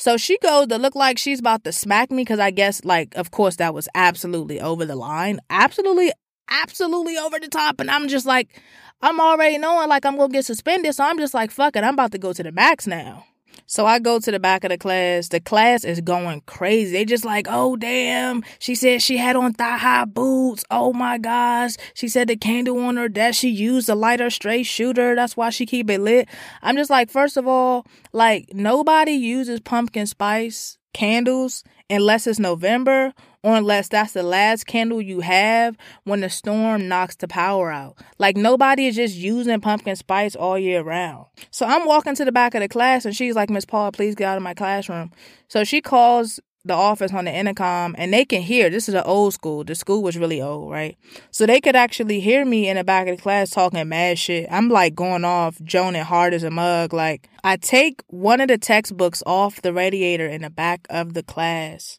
So 0.00 0.16
she 0.16 0.38
goes 0.38 0.68
to 0.68 0.78
look 0.78 0.94
like 0.94 1.18
she's 1.18 1.40
about 1.40 1.62
to 1.64 1.72
smack 1.72 2.10
me 2.10 2.22
because 2.22 2.38
I 2.38 2.52
guess, 2.52 2.82
like, 2.86 3.14
of 3.16 3.32
course, 3.32 3.56
that 3.56 3.74
was 3.74 3.86
absolutely 3.94 4.58
over 4.58 4.86
the 4.86 4.96
line, 4.96 5.40
absolutely, 5.50 6.10
absolutely 6.48 7.18
over 7.18 7.38
the 7.38 7.48
top. 7.48 7.80
And 7.80 7.90
I'm 7.90 8.08
just 8.08 8.24
like, 8.24 8.62
I'm 9.02 9.20
already 9.20 9.58
knowing 9.58 9.90
like 9.90 10.06
I'm 10.06 10.16
gonna 10.16 10.32
get 10.32 10.46
suspended, 10.46 10.94
so 10.94 11.04
I'm 11.04 11.18
just 11.18 11.34
like, 11.34 11.50
fuck 11.50 11.76
it, 11.76 11.84
I'm 11.84 11.92
about 11.92 12.12
to 12.12 12.18
go 12.18 12.32
to 12.32 12.42
the 12.42 12.50
max 12.50 12.86
now. 12.86 13.26
So 13.66 13.86
I 13.86 13.98
go 13.98 14.18
to 14.18 14.30
the 14.30 14.40
back 14.40 14.64
of 14.64 14.70
the 14.70 14.78
class. 14.78 15.28
The 15.28 15.40
class 15.40 15.84
is 15.84 16.00
going 16.00 16.42
crazy. 16.46 16.92
They 16.92 17.04
just 17.04 17.24
like, 17.24 17.46
oh 17.48 17.76
damn. 17.76 18.42
She 18.58 18.74
said 18.74 19.02
she 19.02 19.16
had 19.16 19.36
on 19.36 19.52
thigh 19.52 19.78
high 19.78 20.04
boots. 20.04 20.64
Oh 20.70 20.92
my 20.92 21.18
gosh. 21.18 21.74
She 21.94 22.08
said 22.08 22.28
the 22.28 22.36
candle 22.36 22.78
on 22.80 22.96
her 22.96 23.08
that 23.10 23.34
she 23.34 23.48
used 23.48 23.86
to 23.86 23.94
light 23.94 24.20
her 24.20 24.30
straight 24.30 24.64
shooter. 24.64 25.14
That's 25.14 25.36
why 25.36 25.50
she 25.50 25.66
keep 25.66 25.88
it 25.90 26.00
lit. 26.00 26.28
I'm 26.62 26.76
just 26.76 26.90
like, 26.90 27.10
first 27.10 27.36
of 27.36 27.46
all, 27.46 27.86
like 28.12 28.50
nobody 28.52 29.12
uses 29.12 29.60
pumpkin 29.60 30.06
spice 30.06 30.78
candles 30.92 31.62
unless 31.88 32.26
it's 32.26 32.38
November 32.38 33.12
or 33.42 33.56
unless 33.56 33.88
that's 33.88 34.12
the 34.12 34.22
last 34.22 34.66
candle 34.66 35.00
you 35.00 35.20
have 35.20 35.76
when 36.04 36.20
the 36.20 36.30
storm 36.30 36.88
knocks 36.88 37.16
the 37.16 37.28
power 37.28 37.70
out. 37.70 37.96
Like 38.18 38.36
nobody 38.36 38.86
is 38.86 38.96
just 38.96 39.16
using 39.16 39.60
pumpkin 39.60 39.96
spice 39.96 40.36
all 40.36 40.58
year 40.58 40.82
round. 40.82 41.26
So 41.50 41.66
I'm 41.66 41.86
walking 41.86 42.14
to 42.16 42.24
the 42.24 42.32
back 42.32 42.54
of 42.54 42.60
the 42.60 42.68
class 42.68 43.04
and 43.04 43.16
she's 43.16 43.34
like, 43.34 43.50
Miss 43.50 43.64
Paul, 43.64 43.92
please 43.92 44.14
get 44.14 44.28
out 44.28 44.36
of 44.36 44.42
my 44.42 44.54
classroom. 44.54 45.10
So 45.48 45.64
she 45.64 45.80
calls 45.80 46.40
the 46.64 46.74
office 46.74 47.12
on 47.12 47.24
the 47.24 47.34
intercom 47.34 47.94
and 47.96 48.12
they 48.12 48.24
can 48.24 48.42
hear 48.42 48.68
this 48.68 48.86
is 48.86 48.94
an 48.94 49.02
old 49.06 49.32
school 49.32 49.64
the 49.64 49.74
school 49.74 50.02
was 50.02 50.18
really 50.18 50.42
old 50.42 50.70
right 50.70 50.98
so 51.30 51.46
they 51.46 51.58
could 51.58 51.74
actually 51.74 52.20
hear 52.20 52.44
me 52.44 52.68
in 52.68 52.76
the 52.76 52.84
back 52.84 53.08
of 53.08 53.16
the 53.16 53.22
class 53.22 53.48
talking 53.48 53.88
mad 53.88 54.18
shit 54.18 54.46
i'm 54.50 54.68
like 54.68 54.94
going 54.94 55.24
off 55.24 55.58
joning 55.62 56.02
hard 56.02 56.34
as 56.34 56.42
a 56.42 56.50
mug 56.50 56.92
like 56.92 57.30
i 57.44 57.56
take 57.56 58.02
one 58.08 58.42
of 58.42 58.48
the 58.48 58.58
textbooks 58.58 59.22
off 59.24 59.62
the 59.62 59.72
radiator 59.72 60.26
in 60.26 60.42
the 60.42 60.50
back 60.50 60.86
of 60.90 61.14
the 61.14 61.22
class 61.22 61.98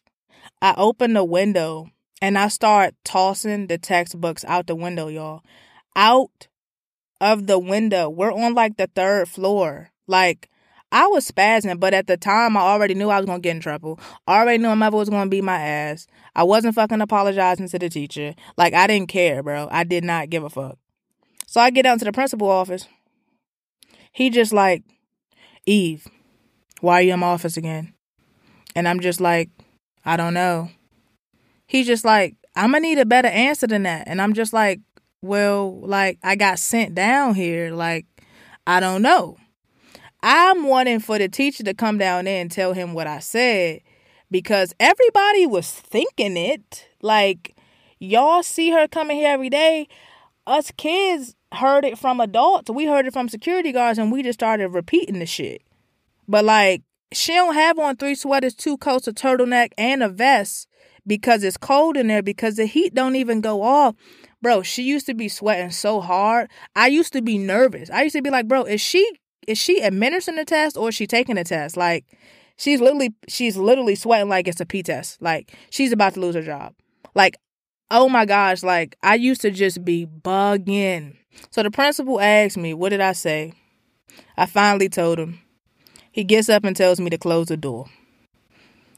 I 0.62 0.74
open 0.76 1.12
the 1.12 1.24
window 1.24 1.90
and 2.22 2.38
I 2.38 2.46
start 2.46 2.94
tossing 3.04 3.66
the 3.66 3.78
textbooks 3.78 4.44
out 4.44 4.68
the 4.68 4.76
window, 4.76 5.08
y'all. 5.08 5.42
Out 5.96 6.46
of 7.20 7.48
the 7.48 7.58
window. 7.58 8.08
We're 8.08 8.32
on 8.32 8.54
like 8.54 8.76
the 8.76 8.88
third 8.94 9.28
floor. 9.28 9.90
Like, 10.06 10.48
I 10.92 11.08
was 11.08 11.28
spazzing, 11.28 11.80
but 11.80 11.94
at 11.94 12.06
the 12.06 12.16
time, 12.16 12.56
I 12.56 12.60
already 12.60 12.94
knew 12.94 13.08
I 13.08 13.18
was 13.18 13.26
gonna 13.26 13.40
get 13.40 13.56
in 13.56 13.60
trouble. 13.60 13.98
I 14.26 14.40
already 14.40 14.58
knew 14.58 14.68
my 14.68 14.74
mother 14.74 14.98
was 14.98 15.10
gonna 15.10 15.28
beat 15.28 15.42
my 15.42 15.58
ass. 15.58 16.06
I 16.36 16.44
wasn't 16.44 16.76
fucking 16.76 17.00
apologizing 17.00 17.68
to 17.68 17.78
the 17.78 17.88
teacher. 17.88 18.34
Like, 18.56 18.72
I 18.72 18.86
didn't 18.86 19.08
care, 19.08 19.42
bro. 19.42 19.68
I 19.70 19.82
did 19.82 20.04
not 20.04 20.30
give 20.30 20.44
a 20.44 20.50
fuck. 20.50 20.78
So 21.46 21.60
I 21.60 21.70
get 21.70 21.82
down 21.82 21.98
to 21.98 22.04
the 22.04 22.12
principal 22.12 22.48
office. 22.48 22.86
He 24.12 24.30
just 24.30 24.52
like, 24.52 24.84
Eve, 25.66 26.06
why 26.80 26.94
are 26.94 27.02
you 27.02 27.14
in 27.14 27.20
my 27.20 27.28
office 27.28 27.56
again? 27.56 27.94
And 28.76 28.86
I'm 28.86 29.00
just 29.00 29.20
like, 29.20 29.50
I 30.04 30.16
don't 30.16 30.34
know. 30.34 30.70
He's 31.66 31.86
just 31.86 32.04
like, 32.04 32.36
I'm 32.54 32.72
gonna 32.72 32.80
need 32.80 32.98
a 32.98 33.06
better 33.06 33.28
answer 33.28 33.66
than 33.66 33.84
that. 33.84 34.06
And 34.06 34.20
I'm 34.20 34.34
just 34.34 34.52
like, 34.52 34.80
well, 35.22 35.80
like, 35.80 36.18
I 36.22 36.36
got 36.36 36.58
sent 36.58 36.94
down 36.94 37.34
here. 37.34 37.72
Like, 37.72 38.06
I 38.66 38.80
don't 38.80 39.02
know. 39.02 39.36
I'm 40.22 40.64
wanting 40.64 41.00
for 41.00 41.18
the 41.18 41.28
teacher 41.28 41.64
to 41.64 41.74
come 41.74 41.98
down 41.98 42.26
there 42.26 42.40
and 42.40 42.50
tell 42.50 42.72
him 42.74 42.94
what 42.94 43.06
I 43.06 43.18
said 43.18 43.80
because 44.30 44.74
everybody 44.78 45.46
was 45.46 45.70
thinking 45.70 46.36
it. 46.36 46.88
Like, 47.00 47.56
y'all 47.98 48.42
see 48.42 48.70
her 48.70 48.86
coming 48.86 49.18
here 49.18 49.32
every 49.32 49.50
day. 49.50 49.88
Us 50.46 50.70
kids 50.76 51.34
heard 51.52 51.84
it 51.84 51.98
from 51.98 52.20
adults. 52.20 52.70
We 52.70 52.86
heard 52.86 53.06
it 53.06 53.12
from 53.12 53.28
security 53.28 53.72
guards 53.72 53.98
and 53.98 54.12
we 54.12 54.22
just 54.22 54.38
started 54.38 54.68
repeating 54.68 55.18
the 55.18 55.26
shit. 55.26 55.62
But 56.28 56.44
like, 56.44 56.82
she 57.12 57.32
don't 57.32 57.54
have 57.54 57.78
on 57.78 57.96
three 57.96 58.14
sweaters, 58.14 58.54
two 58.54 58.76
coats, 58.78 59.06
a 59.08 59.12
turtleneck, 59.12 59.70
and 59.78 60.02
a 60.02 60.08
vest 60.08 60.68
because 61.06 61.42
it's 61.42 61.56
cold 61.56 61.96
in 61.96 62.06
there 62.08 62.22
because 62.22 62.56
the 62.56 62.66
heat 62.66 62.94
don't 62.94 63.16
even 63.16 63.40
go 63.40 63.62
off. 63.62 63.94
Bro, 64.40 64.62
she 64.62 64.82
used 64.82 65.06
to 65.06 65.14
be 65.14 65.28
sweating 65.28 65.70
so 65.70 66.00
hard. 66.00 66.50
I 66.74 66.88
used 66.88 67.12
to 67.12 67.22
be 67.22 67.38
nervous. 67.38 67.90
I 67.90 68.02
used 68.02 68.16
to 68.16 68.22
be 68.22 68.30
like, 68.30 68.48
bro, 68.48 68.64
is 68.64 68.80
she 68.80 69.08
is 69.46 69.58
she 69.58 69.82
administering 69.82 70.36
the 70.36 70.44
test 70.44 70.76
or 70.76 70.88
is 70.88 70.94
she 70.94 71.06
taking 71.06 71.34
the 71.34 71.44
test? 71.44 71.76
Like, 71.76 72.04
she's 72.56 72.80
literally 72.80 73.14
she's 73.28 73.56
literally 73.56 73.94
sweating 73.94 74.28
like 74.28 74.48
it's 74.48 74.60
a 74.60 74.66
P 74.66 74.82
test. 74.82 75.20
Like 75.20 75.52
she's 75.70 75.92
about 75.92 76.14
to 76.14 76.20
lose 76.20 76.34
her 76.34 76.42
job. 76.42 76.74
Like, 77.14 77.36
oh 77.90 78.08
my 78.08 78.24
gosh, 78.24 78.62
like 78.62 78.96
I 79.02 79.16
used 79.16 79.40
to 79.42 79.50
just 79.50 79.84
be 79.84 80.06
bugging. 80.06 81.16
So 81.50 81.62
the 81.62 81.70
principal 81.70 82.20
asked 82.20 82.56
me, 82.56 82.74
what 82.74 82.90
did 82.90 83.00
I 83.00 83.12
say? 83.12 83.54
I 84.36 84.46
finally 84.46 84.88
told 84.88 85.18
him. 85.18 85.41
He 86.12 86.24
gets 86.24 86.48
up 86.48 86.64
and 86.64 86.76
tells 86.76 87.00
me 87.00 87.10
to 87.10 87.18
close 87.18 87.46
the 87.46 87.56
door. 87.56 87.86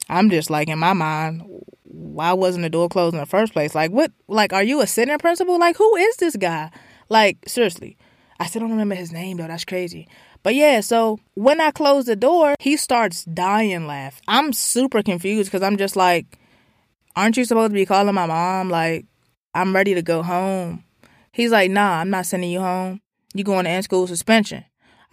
I'm 0.09 0.31
just 0.31 0.51
like 0.51 0.69
in 0.69 0.79
my 0.79 0.93
mind, 0.93 1.43
why 1.85 2.33
wasn't 2.33 2.63
the 2.65 2.71
door 2.71 2.89
closed 2.89 3.15
in 3.15 3.21
the 3.21 3.27
first 3.27 3.53
place? 3.53 3.75
Like 3.75 3.91
what 3.91 4.13
like 4.29 4.53
are 4.53 4.63
you 4.63 4.81
a 4.81 4.87
sitting 4.87 5.17
principal? 5.19 5.59
Like 5.59 5.77
who 5.77 5.97
is 5.97 6.17
this 6.17 6.37
guy? 6.37 6.71
Like 7.09 7.39
seriously. 7.47 7.97
I 8.41 8.47
still 8.47 8.61
don't 8.61 8.73
remember 8.73 8.97
his 8.97 9.13
name 9.13 9.37
though. 9.37 9.47
That's 9.47 9.65
crazy. 9.65 10.09
But 10.43 10.55
yeah, 10.55 10.81
so 10.81 11.19
when 11.35 11.61
I 11.61 11.71
close 11.71 12.05
the 12.05 12.17
door, 12.17 12.55
he 12.61 12.77
starts 12.77 13.25
dying 13.25 13.87
laugh. 13.87 14.21
I'm 14.29 14.53
super 14.53 15.03
confused 15.03 15.51
because 15.51 15.63
I'm 15.65 15.79
just 15.79 15.97
like, 15.97 16.39
aren't 17.17 17.39
you 17.39 17.47
supposed 17.47 17.71
to 17.71 17.75
be 17.75 17.87
calling 17.87 18.15
my 18.15 18.27
mom? 18.27 18.69
Like, 18.69 19.07
I'm 19.55 19.75
ready 19.75 19.95
to 19.95 20.03
go 20.03 20.23
home. 20.23 20.85
He's 21.33 21.51
like, 21.51 21.71
nah, 21.71 22.01
I'm 22.01 22.11
not 22.11 22.27
sending 22.27 22.51
you 22.51 22.61
home. 22.61 23.01
You 23.33 23.43
going 23.43 23.65
to 23.65 23.71
end 23.71 23.85
school 23.85 24.07
suspension. 24.07 24.65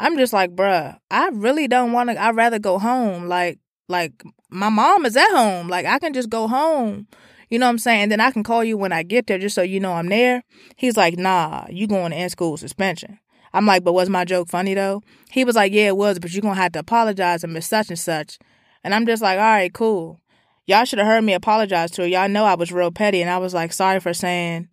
I'm 0.02 0.18
just 0.18 0.34
like, 0.34 0.56
bruh, 0.56 0.98
I 1.12 1.30
really 1.30 1.68
don't 1.68 1.92
want 1.92 2.10
to. 2.10 2.20
I'd 2.22 2.36
rather 2.36 2.58
go 2.58 2.80
home. 2.80 3.28
Like, 3.28 3.60
like 3.88 4.24
my 4.50 4.70
mom 4.70 5.06
is 5.06 5.16
at 5.16 5.30
home. 5.30 5.68
Like, 5.68 5.86
I 5.86 6.00
can 6.00 6.12
just 6.12 6.30
go 6.30 6.48
home. 6.48 7.08
You 7.52 7.60
know 7.60 7.68
what 7.68 7.72
I'm 7.72 7.78
saying? 7.78 8.02
And 8.04 8.12
then 8.12 8.20
I 8.20 8.32
can 8.32 8.44
call 8.44 8.64
you 8.64 8.78
when 8.78 8.92
I 8.92 9.04
get 9.04 9.28
there 9.28 9.38
just 9.38 9.54
so 9.54 9.62
you 9.62 9.80
know 9.80 9.94
I'm 9.94 10.10
there. 10.10 10.44
He's 10.76 10.98
like, 10.98 11.18
nah, 11.18 11.68
you 11.70 11.86
going 11.86 12.12
to 12.12 12.18
end 12.18 12.32
school 12.32 12.58
suspension. 12.58 13.20
I'm 13.54 13.68
like, 13.68 13.84
but 13.84 13.94
was 13.94 14.10
my 14.10 14.26
joke 14.26 14.50
funny 14.50 14.74
though? 14.74 15.04
He 15.30 15.44
was 15.44 15.56
like, 15.56 15.72
yeah, 15.72 15.90
it 15.90 15.98
was, 15.98 16.18
but 16.18 16.34
you're 16.34 16.42
going 16.42 16.56
to 16.56 16.62
have 16.62 16.72
to 16.72 16.80
apologize 16.80 17.44
and 17.44 17.54
miss 17.54 17.68
such 17.68 17.90
and 17.90 18.00
such. 18.00 18.40
And 18.84 18.96
I'm 18.96 19.06
just 19.06 19.22
like, 19.22 19.38
all 19.38 19.46
right, 19.46 19.72
cool. 19.72 20.20
Y'all 20.66 20.86
should 20.86 21.00
have 21.00 21.08
heard 21.08 21.24
me 21.24 21.34
apologize 21.34 21.92
to 21.92 22.02
her. 22.02 22.08
Y'all 22.08 22.30
know 22.30 22.46
I 22.46 22.56
was 22.56 22.72
real 22.72 22.92
petty. 22.92 23.22
And 23.22 23.30
I 23.30 23.38
was 23.38 23.54
like, 23.54 23.72
sorry 23.72 24.00
for 24.00 24.14
saying 24.14 24.70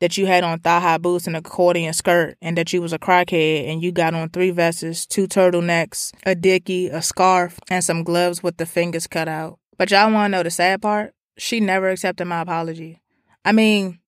that 0.00 0.16
you 0.16 0.26
had 0.26 0.44
on 0.44 0.58
thigh 0.60 0.80
high 0.80 0.98
boots 0.98 1.26
and 1.26 1.36
accordion 1.36 1.92
skirt 1.92 2.36
and 2.42 2.56
that 2.58 2.72
you 2.72 2.82
was 2.82 2.92
a 2.92 2.98
crackhead 2.98 3.68
and 3.68 3.82
you 3.82 3.92
got 3.92 4.14
on 4.14 4.28
three 4.28 4.50
vests, 4.50 5.06
two 5.06 5.26
turtlenecks, 5.26 6.12
a 6.24 6.34
dicky, 6.34 6.88
a 6.88 7.00
scarf, 7.00 7.58
and 7.70 7.82
some 7.82 8.04
gloves 8.04 8.42
with 8.42 8.56
the 8.58 8.66
fingers 8.66 9.06
cut 9.06 9.28
out. 9.28 9.58
But 9.78 9.90
y'all 9.90 10.12
want 10.12 10.32
to 10.32 10.36
know 10.36 10.42
the 10.42 10.50
sad 10.50 10.82
part? 10.82 11.14
She 11.38 11.60
never 11.60 11.90
accepted 11.90 12.26
my 12.26 12.40
apology. 12.40 13.00
I 13.44 13.52
mean, 13.52 14.00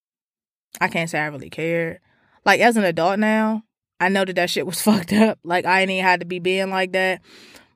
I 0.81 0.88
can't 0.88 1.09
say 1.09 1.18
I 1.18 1.27
really 1.27 1.51
cared. 1.51 2.01
Like, 2.44 2.61
as 2.61 2.77
an 2.77 2.85
adult 2.85 3.18
now, 3.18 3.64
I 4.01 4.09
know 4.09 4.24
that 4.24 4.37
that 4.37 4.51
shit 4.51 4.66
was 4.66 4.81
fucked 4.83 5.12
up. 5.12 5.38
Like 5.44 5.64
I 5.64 5.81
ain't 5.81 5.90
even 5.90 6.05
had 6.05 6.20
to 6.20 6.27
be 6.27 6.38
being 6.38 6.70
like 6.70 6.92
that. 6.92 7.20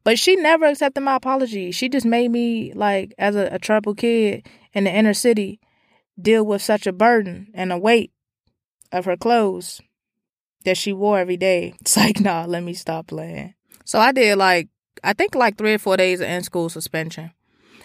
But 0.04 0.18
she 0.18 0.34
never 0.34 0.66
accepted 0.66 1.00
my 1.02 1.16
apology. 1.16 1.70
She 1.70 1.88
just 1.88 2.06
made 2.06 2.30
me 2.30 2.72
like 2.74 3.14
as 3.18 3.36
a, 3.36 3.48
a 3.52 3.58
troubled 3.58 3.98
kid 3.98 4.46
in 4.72 4.84
the 4.84 4.90
inner 4.90 5.14
city 5.14 5.60
deal 6.20 6.44
with 6.44 6.62
such 6.62 6.86
a 6.86 6.92
burden 6.92 7.48
and 7.54 7.72
a 7.72 7.78
weight 7.78 8.12
of 8.90 9.04
her 9.04 9.16
clothes 9.16 9.80
that 10.64 10.76
she 10.76 10.92
wore 10.92 11.18
every 11.18 11.36
day. 11.36 11.74
It's 11.80 11.96
like, 11.96 12.20
nah, 12.20 12.44
let 12.46 12.62
me 12.62 12.74
stop 12.74 13.08
playing. 13.08 13.54
So 13.84 13.98
I 13.98 14.12
did 14.12 14.36
like 14.38 14.68
I 15.04 15.12
think 15.12 15.34
like 15.34 15.56
three 15.58 15.74
or 15.74 15.78
four 15.78 15.96
days 15.96 16.20
of 16.20 16.28
in 16.28 16.42
school 16.42 16.68
suspension. 16.68 17.32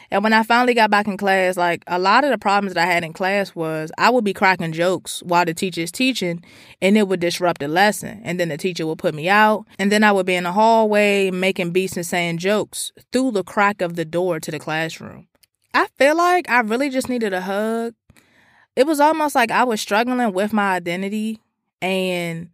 And 0.10 0.24
when 0.24 0.34
I 0.34 0.44
finally 0.44 0.74
got 0.74 0.90
back 0.90 1.08
in 1.08 1.18
class, 1.18 1.58
like 1.58 1.84
a 1.88 2.00
lot 2.00 2.24
of 2.24 2.30
the 2.30 2.38
problems 2.38 2.74
that 2.74 2.88
I 2.88 2.92
had 2.92 3.04
in 3.04 3.12
class 3.12 3.54
was 3.54 3.92
I 3.98 4.10
would 4.10 4.24
be 4.24 4.34
cracking 4.34 4.72
jokes 4.72 5.22
while 5.24 5.44
the 5.44 5.54
teacher 5.54 5.82
is 5.82 5.92
teaching 5.92 6.44
and 6.82 6.98
it 6.98 7.08
would 7.08 7.20
disrupt 7.20 7.60
the 7.60 7.68
lesson. 7.68 8.22
And 8.24 8.40
then 8.40 8.50
the 8.50 8.58
teacher 8.58 8.88
would 8.88 9.00
put 9.00 9.14
me 9.14 9.28
out. 9.28 9.66
And 9.78 9.92
then 9.92 10.04
I 10.04 10.14
would 10.14 10.26
be 10.26 10.36
in 10.36 10.46
the 10.46 10.54
hallway 10.54 11.30
making 11.32 11.72
beats 11.72 11.98
and 11.98 12.06
saying 12.06 12.38
jokes 12.38 12.94
through 13.12 13.32
the 13.32 13.44
crack 13.44 13.82
of 13.82 13.96
the 13.96 14.06
door 14.06 14.40
to 14.40 14.52
the 14.52 14.60
classroom. 14.60 15.28
I 15.74 15.88
feel 15.98 16.16
like 16.16 16.50
I 16.50 16.62
really 16.62 16.90
just 16.90 17.10
needed 17.10 17.34
a 17.34 17.42
hug. 17.42 17.94
It 18.78 18.86
was 18.86 19.00
almost 19.00 19.34
like 19.34 19.50
I 19.50 19.64
was 19.64 19.82
struggling 19.82 20.34
with 20.34 20.54
my 20.54 20.76
identity 20.76 21.42
and 21.82 22.50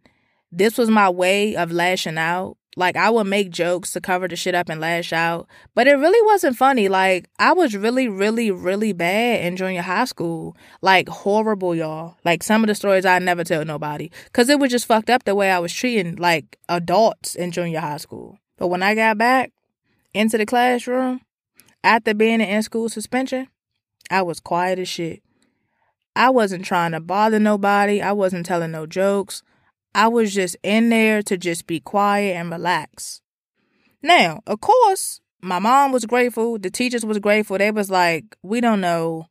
this 0.50 0.78
was 0.78 0.88
my 0.88 1.10
way 1.10 1.54
of 1.54 1.70
lashing 1.70 2.16
out 2.16 2.56
like 2.76 2.96
I 2.96 3.10
would 3.10 3.26
make 3.26 3.50
jokes 3.50 3.92
to 3.92 4.00
cover 4.00 4.26
the 4.26 4.36
shit 4.36 4.54
up 4.54 4.68
and 4.68 4.80
lash 4.80 5.12
out, 5.12 5.46
but 5.74 5.86
it 5.86 5.94
really 5.94 6.26
wasn't 6.26 6.56
funny. 6.56 6.88
Like 6.88 7.28
I 7.38 7.52
was 7.52 7.76
really, 7.76 8.08
really, 8.08 8.50
really 8.50 8.92
bad 8.92 9.44
in 9.44 9.56
junior 9.56 9.82
high 9.82 10.06
school. 10.06 10.56
Like 10.82 11.08
horrible, 11.08 11.74
y'all. 11.74 12.16
Like 12.24 12.42
some 12.42 12.64
of 12.64 12.68
the 12.68 12.74
stories 12.74 13.04
I 13.04 13.18
never 13.18 13.44
tell 13.44 13.64
nobody, 13.64 14.10
cause 14.32 14.48
it 14.48 14.58
was 14.58 14.70
just 14.70 14.86
fucked 14.86 15.10
up 15.10 15.24
the 15.24 15.34
way 15.34 15.50
I 15.50 15.58
was 15.58 15.72
treating 15.72 16.16
like 16.16 16.58
adults 16.68 17.34
in 17.34 17.52
junior 17.52 17.80
high 17.80 17.98
school. 17.98 18.38
But 18.56 18.68
when 18.68 18.82
I 18.82 18.94
got 18.94 19.18
back 19.18 19.52
into 20.12 20.38
the 20.38 20.46
classroom 20.46 21.20
after 21.84 22.14
being 22.14 22.40
in 22.40 22.62
school 22.62 22.88
suspension, 22.88 23.48
I 24.10 24.22
was 24.22 24.40
quiet 24.40 24.78
as 24.78 24.88
shit. 24.88 25.22
I 26.16 26.30
wasn't 26.30 26.64
trying 26.64 26.92
to 26.92 27.00
bother 27.00 27.38
nobody. 27.38 28.00
I 28.00 28.12
wasn't 28.12 28.46
telling 28.46 28.70
no 28.70 28.86
jokes. 28.86 29.42
I 29.94 30.08
was 30.08 30.34
just 30.34 30.56
in 30.62 30.88
there 30.88 31.22
to 31.22 31.36
just 31.36 31.66
be 31.66 31.80
quiet 31.80 32.36
and 32.36 32.50
relax. 32.50 33.20
Now, 34.02 34.40
of 34.46 34.60
course, 34.60 35.20
my 35.40 35.58
mom 35.58 35.92
was 35.92 36.06
grateful. 36.06 36.58
The 36.58 36.70
teachers 36.70 37.04
was 37.04 37.18
grateful. 37.18 37.58
They 37.58 37.70
was 37.70 37.90
like, 37.90 38.36
we 38.42 38.60
don't 38.60 38.80
know 38.80 39.26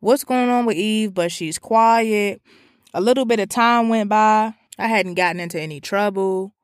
what's 0.00 0.24
going 0.24 0.50
on 0.50 0.66
with 0.66 0.76
Eve, 0.76 1.14
but 1.14 1.32
she's 1.32 1.58
quiet. 1.58 2.42
A 2.92 3.00
little 3.00 3.24
bit 3.24 3.40
of 3.40 3.48
time 3.48 3.88
went 3.88 4.08
by. 4.08 4.54
I 4.78 4.86
hadn't 4.86 5.14
gotten 5.14 5.40
into 5.40 5.60
any 5.60 5.80
trouble. 5.80 6.54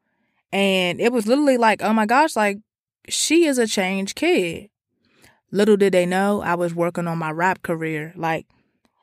And 0.52 1.00
it 1.00 1.12
was 1.12 1.26
literally 1.26 1.56
like, 1.56 1.83
oh 1.83 1.92
my 1.92 2.06
gosh, 2.06 2.37
like 2.37 2.59
she 3.09 3.46
is 3.46 3.59
a 3.59 3.66
changed 3.66 4.16
kid. 4.16 4.68
Little 5.52 5.76
did 5.76 5.92
they 5.92 6.06
know 6.06 6.42
I 6.42 6.54
was 6.54 6.74
working 6.74 7.09
on 7.09 7.18
my 7.18 7.30
rap 7.30 7.62
career. 7.62 8.12
Like 8.16 8.46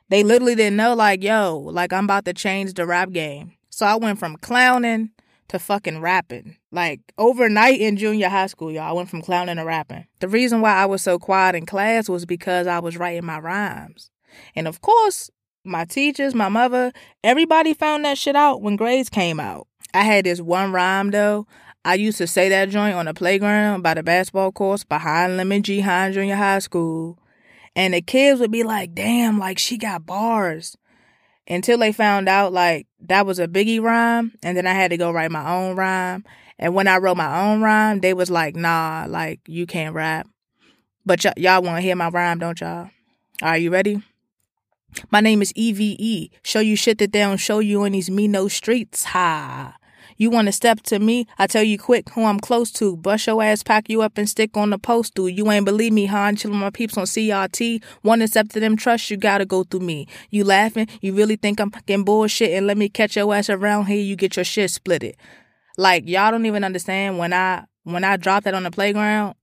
they 0.10 0.24
literally 0.24 0.56
didn't 0.56 0.78
know, 0.78 0.93
like, 0.96 1.24
yo, 1.24 1.58
like 1.58 1.93
I'm 1.93 2.06
about 2.06 2.26
to 2.26 2.34
change 2.34 2.74
the 2.74 2.86
rap 2.86 3.12
game. 3.12 3.54
So 3.70 3.86
I 3.86 3.96
went 3.96 4.20
from 4.20 4.38
clowning 4.38 5.12
to 5.50 5.60
fucking 5.60 6.02
rapping. 6.02 6.58
Like 6.72 7.00
overnight 7.17 7.80
in 7.80 7.98
junior 7.98 8.30
high 8.30 8.48
school, 8.48 8.72
y'all, 8.72 8.84
I 8.84 8.91
went 8.91 9.10
from 9.10 9.22
clowning 9.22 9.58
to 9.58 9.63
rapping. 9.63 10.06
The 10.20 10.28
reason 10.28 10.62
why 10.62 10.74
I 10.74 10.86
was 10.86 11.02
so 11.02 11.20
quiet 11.20 11.56
in 11.56 11.65
class 11.65 12.10
was 12.10 12.26
because 12.26 12.67
I 12.67 12.80
was 12.80 12.98
writing 12.98 13.26
my 13.26 13.39
rhymes. 13.39 14.10
And 14.56 14.67
of 14.67 14.82
course, 14.82 15.30
my 15.63 15.86
teachers, 15.86 16.34
my 16.34 16.50
mother, 16.50 16.91
everybody 17.24 17.74
found 17.74 18.06
that 18.06 18.17
shit 18.17 18.36
out 18.36 18.62
when 18.62 18.76
grades 18.76 19.10
came 19.10 19.39
out. 19.39 19.67
I 19.93 20.04
had 20.04 20.26
this 20.26 20.41
one 20.41 20.72
rhyme 20.72 21.12
though. 21.12 21.48
I 21.86 21.93
used 21.96 22.17
to 22.17 22.28
say 22.28 22.50
that 22.50 22.70
joint 22.70 22.96
on 22.96 23.06
the 23.06 23.13
playground 23.13 23.82
by 23.82 23.93
the 23.93 24.04
basketball 24.04 24.52
course 24.52 24.84
behind 24.84 25.38
Lemon 25.38 25.63
G 25.63 25.80
Hine 25.80 26.12
Junior 26.12 26.36
High 26.36 26.60
School. 26.60 27.17
And 27.77 27.93
the 27.93 28.01
kids 28.01 28.39
would 28.39 28.49
be 28.49 28.63
like, 28.63 28.95
damn, 28.95 29.37
like 29.37 29.59
she 29.59 29.77
got 29.77 30.03
bars 30.03 30.75
until 31.47 31.77
they 31.77 31.91
found 31.91 32.27
out 32.27 32.51
like 32.51 32.87
that 33.01 33.27
was 33.27 33.37
a 33.37 33.47
biggie 33.47 33.79
rhyme 33.79 34.33
and 34.41 34.57
then 34.57 34.65
I 34.65 34.73
had 34.73 34.89
to 34.89 34.97
go 34.97 35.11
write 35.11 35.29
my 35.29 35.47
own 35.47 35.75
rhyme. 35.75 36.25
And 36.57 36.73
when 36.73 36.87
I 36.87 36.97
wrote 36.97 37.17
my 37.17 37.47
own 37.47 37.61
rhyme, 37.61 37.99
they 37.99 38.15
was 38.15 38.31
like, 38.31 38.55
nah, 38.55 39.05
like 39.07 39.41
you 39.47 39.67
can't 39.67 39.93
rap. 39.93 40.27
But 41.05 41.23
y- 41.23 41.33
y'all 41.37 41.61
want 41.61 41.77
to 41.77 41.81
hear 41.81 41.95
my 41.95 42.09
rhyme, 42.09 42.39
don't 42.39 42.59
y'all? 42.59 42.89
Are 43.43 43.59
you 43.59 43.69
ready? 43.69 44.01
My 45.11 45.21
name 45.21 45.43
is 45.43 45.53
EVE. 45.55 46.31
Show 46.43 46.61
you 46.61 46.75
shit 46.75 46.97
that 46.97 47.13
they 47.13 47.19
don't 47.19 47.37
show 47.37 47.59
you 47.59 47.83
in 47.83 47.91
these 47.91 48.09
me 48.09 48.27
no 48.27 48.47
streets. 48.47 49.03
Ha. 49.03 49.75
You 50.17 50.32
want 50.32 50.47
to 50.47 50.51
step 50.51 50.82
to 50.84 50.97
me? 50.97 51.27
I 51.38 51.45
tell 51.45 51.62
you 51.62 51.77
quick 51.77 52.10
who 52.10 52.25
I'm 52.25 52.39
close 52.39 52.71
to. 52.73 52.97
Bust 52.97 53.27
your 53.27 53.43
ass, 53.43 53.62
pack 53.62 53.88
you 53.88 54.01
up, 54.01 54.17
and 54.17 54.27
stick 54.27 54.58
on 54.58 54.71
the 54.71 54.80
postal. 54.80 55.30
You 55.30 55.51
ain't 55.51 55.65
believe 55.65 55.93
me, 55.93 56.08
huh? 56.08 56.17
I'm 56.17 56.36
chillin' 56.36 56.56
my 56.56 56.71
peeps 56.71 56.97
on 56.97 57.06
CRT. 57.06 57.84
One 58.01 58.25
step 58.27 58.49
to 58.49 58.60
them 58.60 58.75
trust, 58.75 59.12
you 59.12 59.17
gotta 59.17 59.45
go 59.45 59.63
through 59.63 59.82
me. 59.82 60.08
You 60.32 60.43
laughing? 60.43 60.88
You 61.01 61.13
really 61.13 61.36
think 61.36 61.60
I'm 61.60 61.69
getting 61.86 62.03
bullshit? 62.03 62.51
And 62.51 62.65
let 62.65 62.77
me 62.77 62.89
catch 62.89 63.15
your 63.15 63.34
ass 63.34 63.49
around 63.49 63.86
here, 63.86 64.01
you 64.01 64.15
get 64.15 64.36
your 64.36 64.45
shit 64.45 64.71
splitted. 64.71 65.13
Like, 65.77 66.08
y'all 66.08 66.32
don't 66.32 66.47
even 66.47 66.63
understand 66.63 67.19
when 67.19 67.32
I 67.32 67.65
when 67.84 68.03
I 68.03 68.17
dropped 68.17 68.45
that 68.45 68.56
on 68.56 68.63
the 68.63 68.71
playground, 68.71 69.36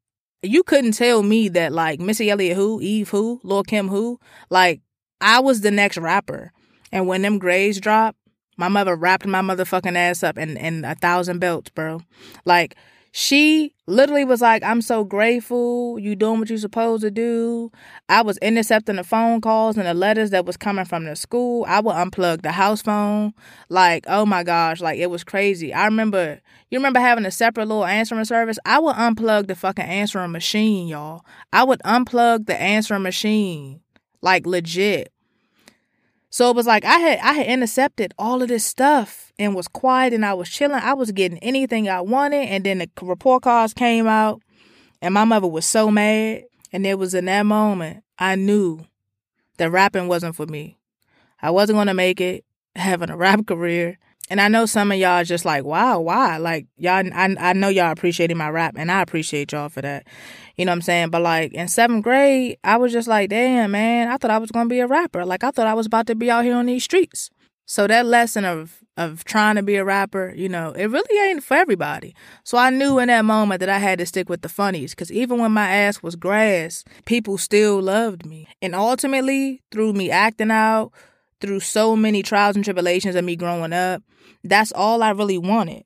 you 0.42 0.64
couldn't 0.64 0.92
tell 0.92 1.22
me 1.22 1.48
that 1.50 1.72
like 1.72 2.00
Missy 2.00 2.30
Elliott 2.30 2.56
who, 2.56 2.80
Eve 2.80 3.10
who, 3.10 3.40
Lil 3.44 3.62
Kim 3.62 3.88
who. 3.88 4.18
Like, 4.50 4.82
I 5.20 5.38
was 5.38 5.60
the 5.60 5.70
next 5.70 5.98
rapper. 5.98 6.52
And 6.92 7.06
when 7.06 7.22
them 7.22 7.38
grades 7.38 7.80
dropped, 7.80 8.18
my 8.56 8.68
mother 8.68 8.96
wrapped 8.96 9.26
my 9.26 9.40
motherfucking 9.40 9.96
ass 9.96 10.22
up 10.22 10.38
in, 10.38 10.56
in 10.56 10.84
a 10.84 10.94
thousand 10.94 11.38
belts, 11.38 11.70
bro. 11.70 12.00
Like, 12.44 12.76
she 13.16 13.72
literally 13.86 14.24
was 14.24 14.40
like, 14.40 14.64
I'm 14.64 14.82
so 14.82 15.04
grateful 15.04 16.00
you 16.00 16.16
doing 16.16 16.40
what 16.40 16.48
you're 16.48 16.58
supposed 16.58 17.02
to 17.02 17.12
do. 17.12 17.70
I 18.08 18.22
was 18.22 18.38
intercepting 18.38 18.96
the 18.96 19.04
phone 19.04 19.40
calls 19.40 19.76
and 19.76 19.86
the 19.86 19.94
letters 19.94 20.30
that 20.30 20.44
was 20.44 20.56
coming 20.56 20.84
from 20.84 21.04
the 21.04 21.14
school. 21.14 21.64
I 21.68 21.78
would 21.78 21.94
unplug 21.94 22.42
the 22.42 22.50
house 22.50 22.82
phone. 22.82 23.32
Like, 23.68 24.04
oh 24.08 24.26
my 24.26 24.42
gosh, 24.42 24.80
like 24.80 24.98
it 24.98 25.10
was 25.10 25.22
crazy. 25.22 25.72
I 25.72 25.84
remember, 25.84 26.40
you 26.72 26.78
remember 26.78 26.98
having 26.98 27.24
a 27.24 27.30
separate 27.30 27.68
little 27.68 27.84
answering 27.84 28.24
service? 28.24 28.58
I 28.64 28.80
would 28.80 28.96
unplug 28.96 29.46
the 29.46 29.54
fucking 29.54 29.84
answering 29.84 30.32
machine, 30.32 30.88
y'all. 30.88 31.24
I 31.52 31.62
would 31.62 31.82
unplug 31.84 32.46
the 32.46 32.60
answering 32.60 33.02
machine. 33.04 33.80
Like 34.22 34.44
legit. 34.44 35.12
So 36.34 36.50
it 36.50 36.56
was 36.56 36.66
like 36.66 36.84
I 36.84 36.98
had 36.98 37.20
I 37.20 37.32
had 37.34 37.46
intercepted 37.46 38.12
all 38.18 38.42
of 38.42 38.48
this 38.48 38.64
stuff 38.64 39.32
and 39.38 39.54
was 39.54 39.68
quiet 39.68 40.12
and 40.12 40.26
I 40.26 40.34
was 40.34 40.48
chilling. 40.48 40.80
I 40.82 40.92
was 40.92 41.12
getting 41.12 41.38
anything 41.38 41.88
I 41.88 42.00
wanted 42.00 42.48
and 42.48 42.64
then 42.64 42.78
the 42.78 42.90
report 43.02 43.44
cards 43.44 43.72
came 43.72 44.08
out 44.08 44.42
And 45.00 45.14
my 45.14 45.24
mother 45.24 45.46
was 45.46 45.64
so 45.64 45.92
mad. 45.92 46.42
And 46.72 46.84
it 46.84 46.98
was 46.98 47.14
in 47.14 47.26
that 47.26 47.46
moment 47.46 48.02
I 48.18 48.34
knew 48.34 48.80
that 49.58 49.70
rapping 49.70 50.08
wasn't 50.08 50.34
for 50.34 50.46
me. 50.46 50.76
I 51.40 51.52
wasn't 51.52 51.76
going 51.76 51.86
to 51.86 51.94
make 51.94 52.20
it 52.20 52.44
having 52.74 53.10
a 53.10 53.16
rap 53.16 53.46
career. 53.46 54.00
And 54.30 54.40
I 54.40 54.48
know 54.48 54.64
some 54.64 54.90
of 54.90 54.98
y'all 54.98 55.22
just 55.24 55.44
like, 55.44 55.64
wow, 55.64 56.00
why? 56.00 56.38
Like, 56.38 56.66
y'all, 56.76 57.04
I, 57.12 57.36
I 57.38 57.52
know 57.52 57.68
y'all 57.68 57.92
appreciating 57.92 58.38
my 58.38 58.48
rap, 58.48 58.74
and 58.76 58.90
I 58.90 59.02
appreciate 59.02 59.52
y'all 59.52 59.68
for 59.68 59.82
that. 59.82 60.06
You 60.56 60.64
know 60.64 60.72
what 60.72 60.76
I'm 60.76 60.82
saying? 60.82 61.10
But 61.10 61.22
like 61.22 61.52
in 61.52 61.68
seventh 61.68 62.04
grade, 62.04 62.58
I 62.64 62.76
was 62.76 62.92
just 62.92 63.08
like, 63.08 63.30
damn, 63.30 63.72
man, 63.72 64.08
I 64.08 64.16
thought 64.16 64.30
I 64.30 64.38
was 64.38 64.50
to 64.50 64.64
be 64.66 64.80
a 64.80 64.86
rapper. 64.86 65.24
Like, 65.26 65.44
I 65.44 65.50
thought 65.50 65.66
I 65.66 65.74
was 65.74 65.86
about 65.86 66.06
to 66.06 66.14
be 66.14 66.30
out 66.30 66.44
here 66.44 66.56
on 66.56 66.66
these 66.66 66.84
streets. 66.84 67.30
So 67.66 67.86
that 67.86 68.06
lesson 68.06 68.44
of 68.44 68.80
of 68.96 69.24
trying 69.24 69.56
to 69.56 69.62
be 69.62 69.74
a 69.74 69.84
rapper, 69.84 70.32
you 70.36 70.48
know, 70.48 70.70
it 70.70 70.86
really 70.86 71.28
ain't 71.28 71.42
for 71.42 71.56
everybody. 71.56 72.14
So 72.44 72.56
I 72.56 72.70
knew 72.70 73.00
in 73.00 73.08
that 73.08 73.24
moment 73.24 73.58
that 73.58 73.68
I 73.68 73.78
had 73.78 73.98
to 73.98 74.06
stick 74.06 74.28
with 74.28 74.42
the 74.42 74.48
funnies 74.48 74.92
because 74.92 75.10
even 75.10 75.40
when 75.40 75.50
my 75.50 75.68
ass 75.68 76.00
was 76.00 76.14
grass, 76.14 76.84
people 77.04 77.36
still 77.36 77.82
loved 77.82 78.24
me. 78.24 78.46
And 78.62 78.72
ultimately, 78.72 79.62
through 79.72 79.94
me 79.94 80.12
acting 80.12 80.52
out, 80.52 80.92
through 81.40 81.60
so 81.60 81.96
many 81.96 82.22
trials 82.22 82.56
and 82.56 82.64
tribulations 82.64 83.14
of 83.14 83.24
me 83.24 83.36
growing 83.36 83.72
up, 83.72 84.02
that's 84.42 84.72
all 84.72 85.02
I 85.02 85.10
really 85.10 85.38
wanted. 85.38 85.84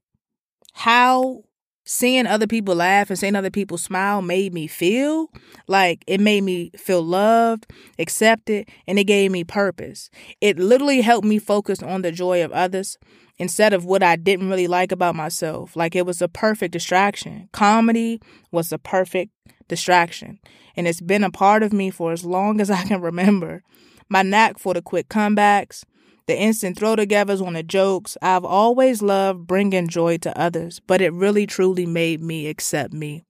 How 0.72 1.44
seeing 1.88 2.26
other 2.26 2.46
people 2.46 2.74
laugh 2.74 3.08
and 3.08 3.18
seeing 3.18 3.34
other 3.34 3.50
people 3.50 3.78
smile 3.78 4.20
made 4.20 4.52
me 4.52 4.66
feel 4.66 5.30
like 5.66 6.04
it 6.06 6.20
made 6.20 6.42
me 6.42 6.70
feel 6.76 7.02
loved, 7.02 7.66
accepted, 7.98 8.68
and 8.87 8.98
it 8.98 9.04
gave 9.04 9.30
me 9.30 9.42
purpose. 9.42 10.11
It 10.40 10.58
literally 10.58 11.00
helped 11.00 11.26
me 11.26 11.38
focus 11.38 11.82
on 11.82 12.02
the 12.02 12.12
joy 12.12 12.44
of 12.44 12.52
others 12.52 12.98
instead 13.38 13.72
of 13.72 13.87
what 13.87 14.02
I 14.02 14.16
didn't 14.16 14.50
really 14.50 14.66
like 14.66 14.92
about 14.92 15.14
myself. 15.14 15.76
Like 15.76 15.96
it 15.96 16.04
was 16.04 16.20
a 16.20 16.28
perfect 16.28 16.72
distraction. 16.72 17.48
Comedy 17.52 18.20
was 18.52 18.70
a 18.70 18.78
perfect 18.78 19.32
distraction, 19.66 20.40
and 20.76 20.87
it's 20.87 21.00
been 21.00 21.24
a 21.24 21.30
part 21.30 21.62
of 21.62 21.72
me 21.72 21.90
for 21.90 22.12
as 22.12 22.24
long 22.24 22.61
as 22.61 22.70
I 22.70 22.82
can 22.84 23.00
remember. 23.00 23.62
My 24.09 24.23
knack 24.23 24.59
for 24.59 24.75
the 24.75 24.83
quick 24.83 25.09
comebacks, 25.09 25.85
the 26.27 26.38
instant 26.38 26.79
throw 26.79 26.97
togethers 26.97 27.44
on 27.44 27.55
the 27.55 27.62
jokes. 27.62 28.16
I've 28.23 28.44
always 28.44 29.03
loved 29.03 29.47
bringing 29.47 29.88
joy 29.88 30.18
to 30.18 30.38
others, 30.38 30.81
but 30.87 31.01
it 31.01 31.12
really 31.12 31.47
truly 31.47 31.87
made 31.87 32.23
me 32.23 32.47
accept 32.47 32.92
me. 32.92 33.25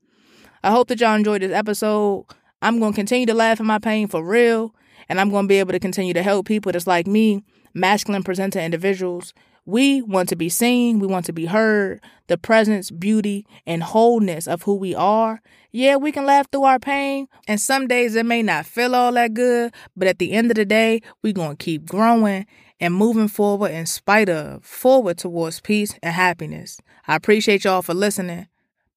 I 0.63 0.71
hope 0.71 0.89
that 0.89 1.01
y'all 1.01 1.15
enjoyed 1.15 1.43
this 1.43 1.53
episode. 1.53 2.27
I'm 2.61 2.81
going 2.81 2.93
to 2.93 2.97
continue 2.97 3.27
to 3.27 3.35
laugh 3.35 3.61
at 3.61 3.67
my 3.67 3.79
pain 3.79 4.09
for 4.09 4.25
real, 4.25 4.75
and 5.09 5.21
I'm 5.21 5.31
going 5.31 5.45
to 5.45 5.49
be 5.49 5.61
able 5.61 5.73
to 5.73 5.79
continue 5.79 6.13
to 6.15 6.23
help 6.23 6.47
people 6.47 6.73
that's 6.73 6.87
like 6.87 7.07
me, 7.07 7.45
masculine 7.73 8.25
presenter 8.25 8.59
individuals. 8.59 9.33
We 9.65 10.03
want 10.03 10.29
to 10.31 10.37
be 10.37 10.49
seen, 10.49 10.99
we 10.99 11.07
want 11.07 11.27
to 11.27 11.33
be 11.33 11.47
heard, 11.47 12.01
the 12.27 12.39
presence, 12.39 12.91
beauty, 12.91 13.47
and 13.67 13.83
wholeness 13.83 14.49
of 14.49 14.63
who 14.63 14.75
we 14.75 14.95
are. 14.95 15.41
Yeah, 15.79 15.95
we 15.95 16.11
can 16.11 16.27
laugh 16.27 16.51
through 16.51 16.65
our 16.65 16.81
pain, 16.81 17.29
and 17.47 17.61
some 17.61 17.87
days 17.87 18.17
it 18.17 18.27
may 18.27 18.43
not 18.43 18.67
feel 18.67 18.97
all 18.97 19.13
that 19.13 19.33
good, 19.33 19.73
but 19.97 20.09
at 20.09 20.19
the 20.19 20.33
end 20.33 20.51
of 20.51 20.57
the 20.57 20.65
day, 20.65 21.03
we're 21.23 21.33
going 21.33 21.57
to 21.57 21.65
keep 21.65 21.87
growing 21.87 22.47
and 22.81 22.93
moving 22.93 23.29
forward 23.29 23.71
in 23.71 23.87
spite 23.87 24.29
of, 24.29 24.65
forward 24.65 25.19
towards 25.19 25.61
peace 25.61 25.95
and 26.03 26.13
happiness. 26.13 26.81
I 27.07 27.15
appreciate 27.15 27.63
y'all 27.63 27.83
for 27.83 27.95
listening. 27.95 28.49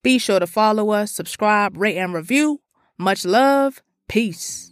Be 0.01 0.17
sure 0.17 0.39
to 0.39 0.47
follow 0.47 0.89
us, 0.89 1.11
subscribe, 1.11 1.77
rate, 1.77 1.97
and 1.97 2.15
review. 2.15 2.61
Much 2.97 3.25
love. 3.25 3.83
Peace. 4.07 4.70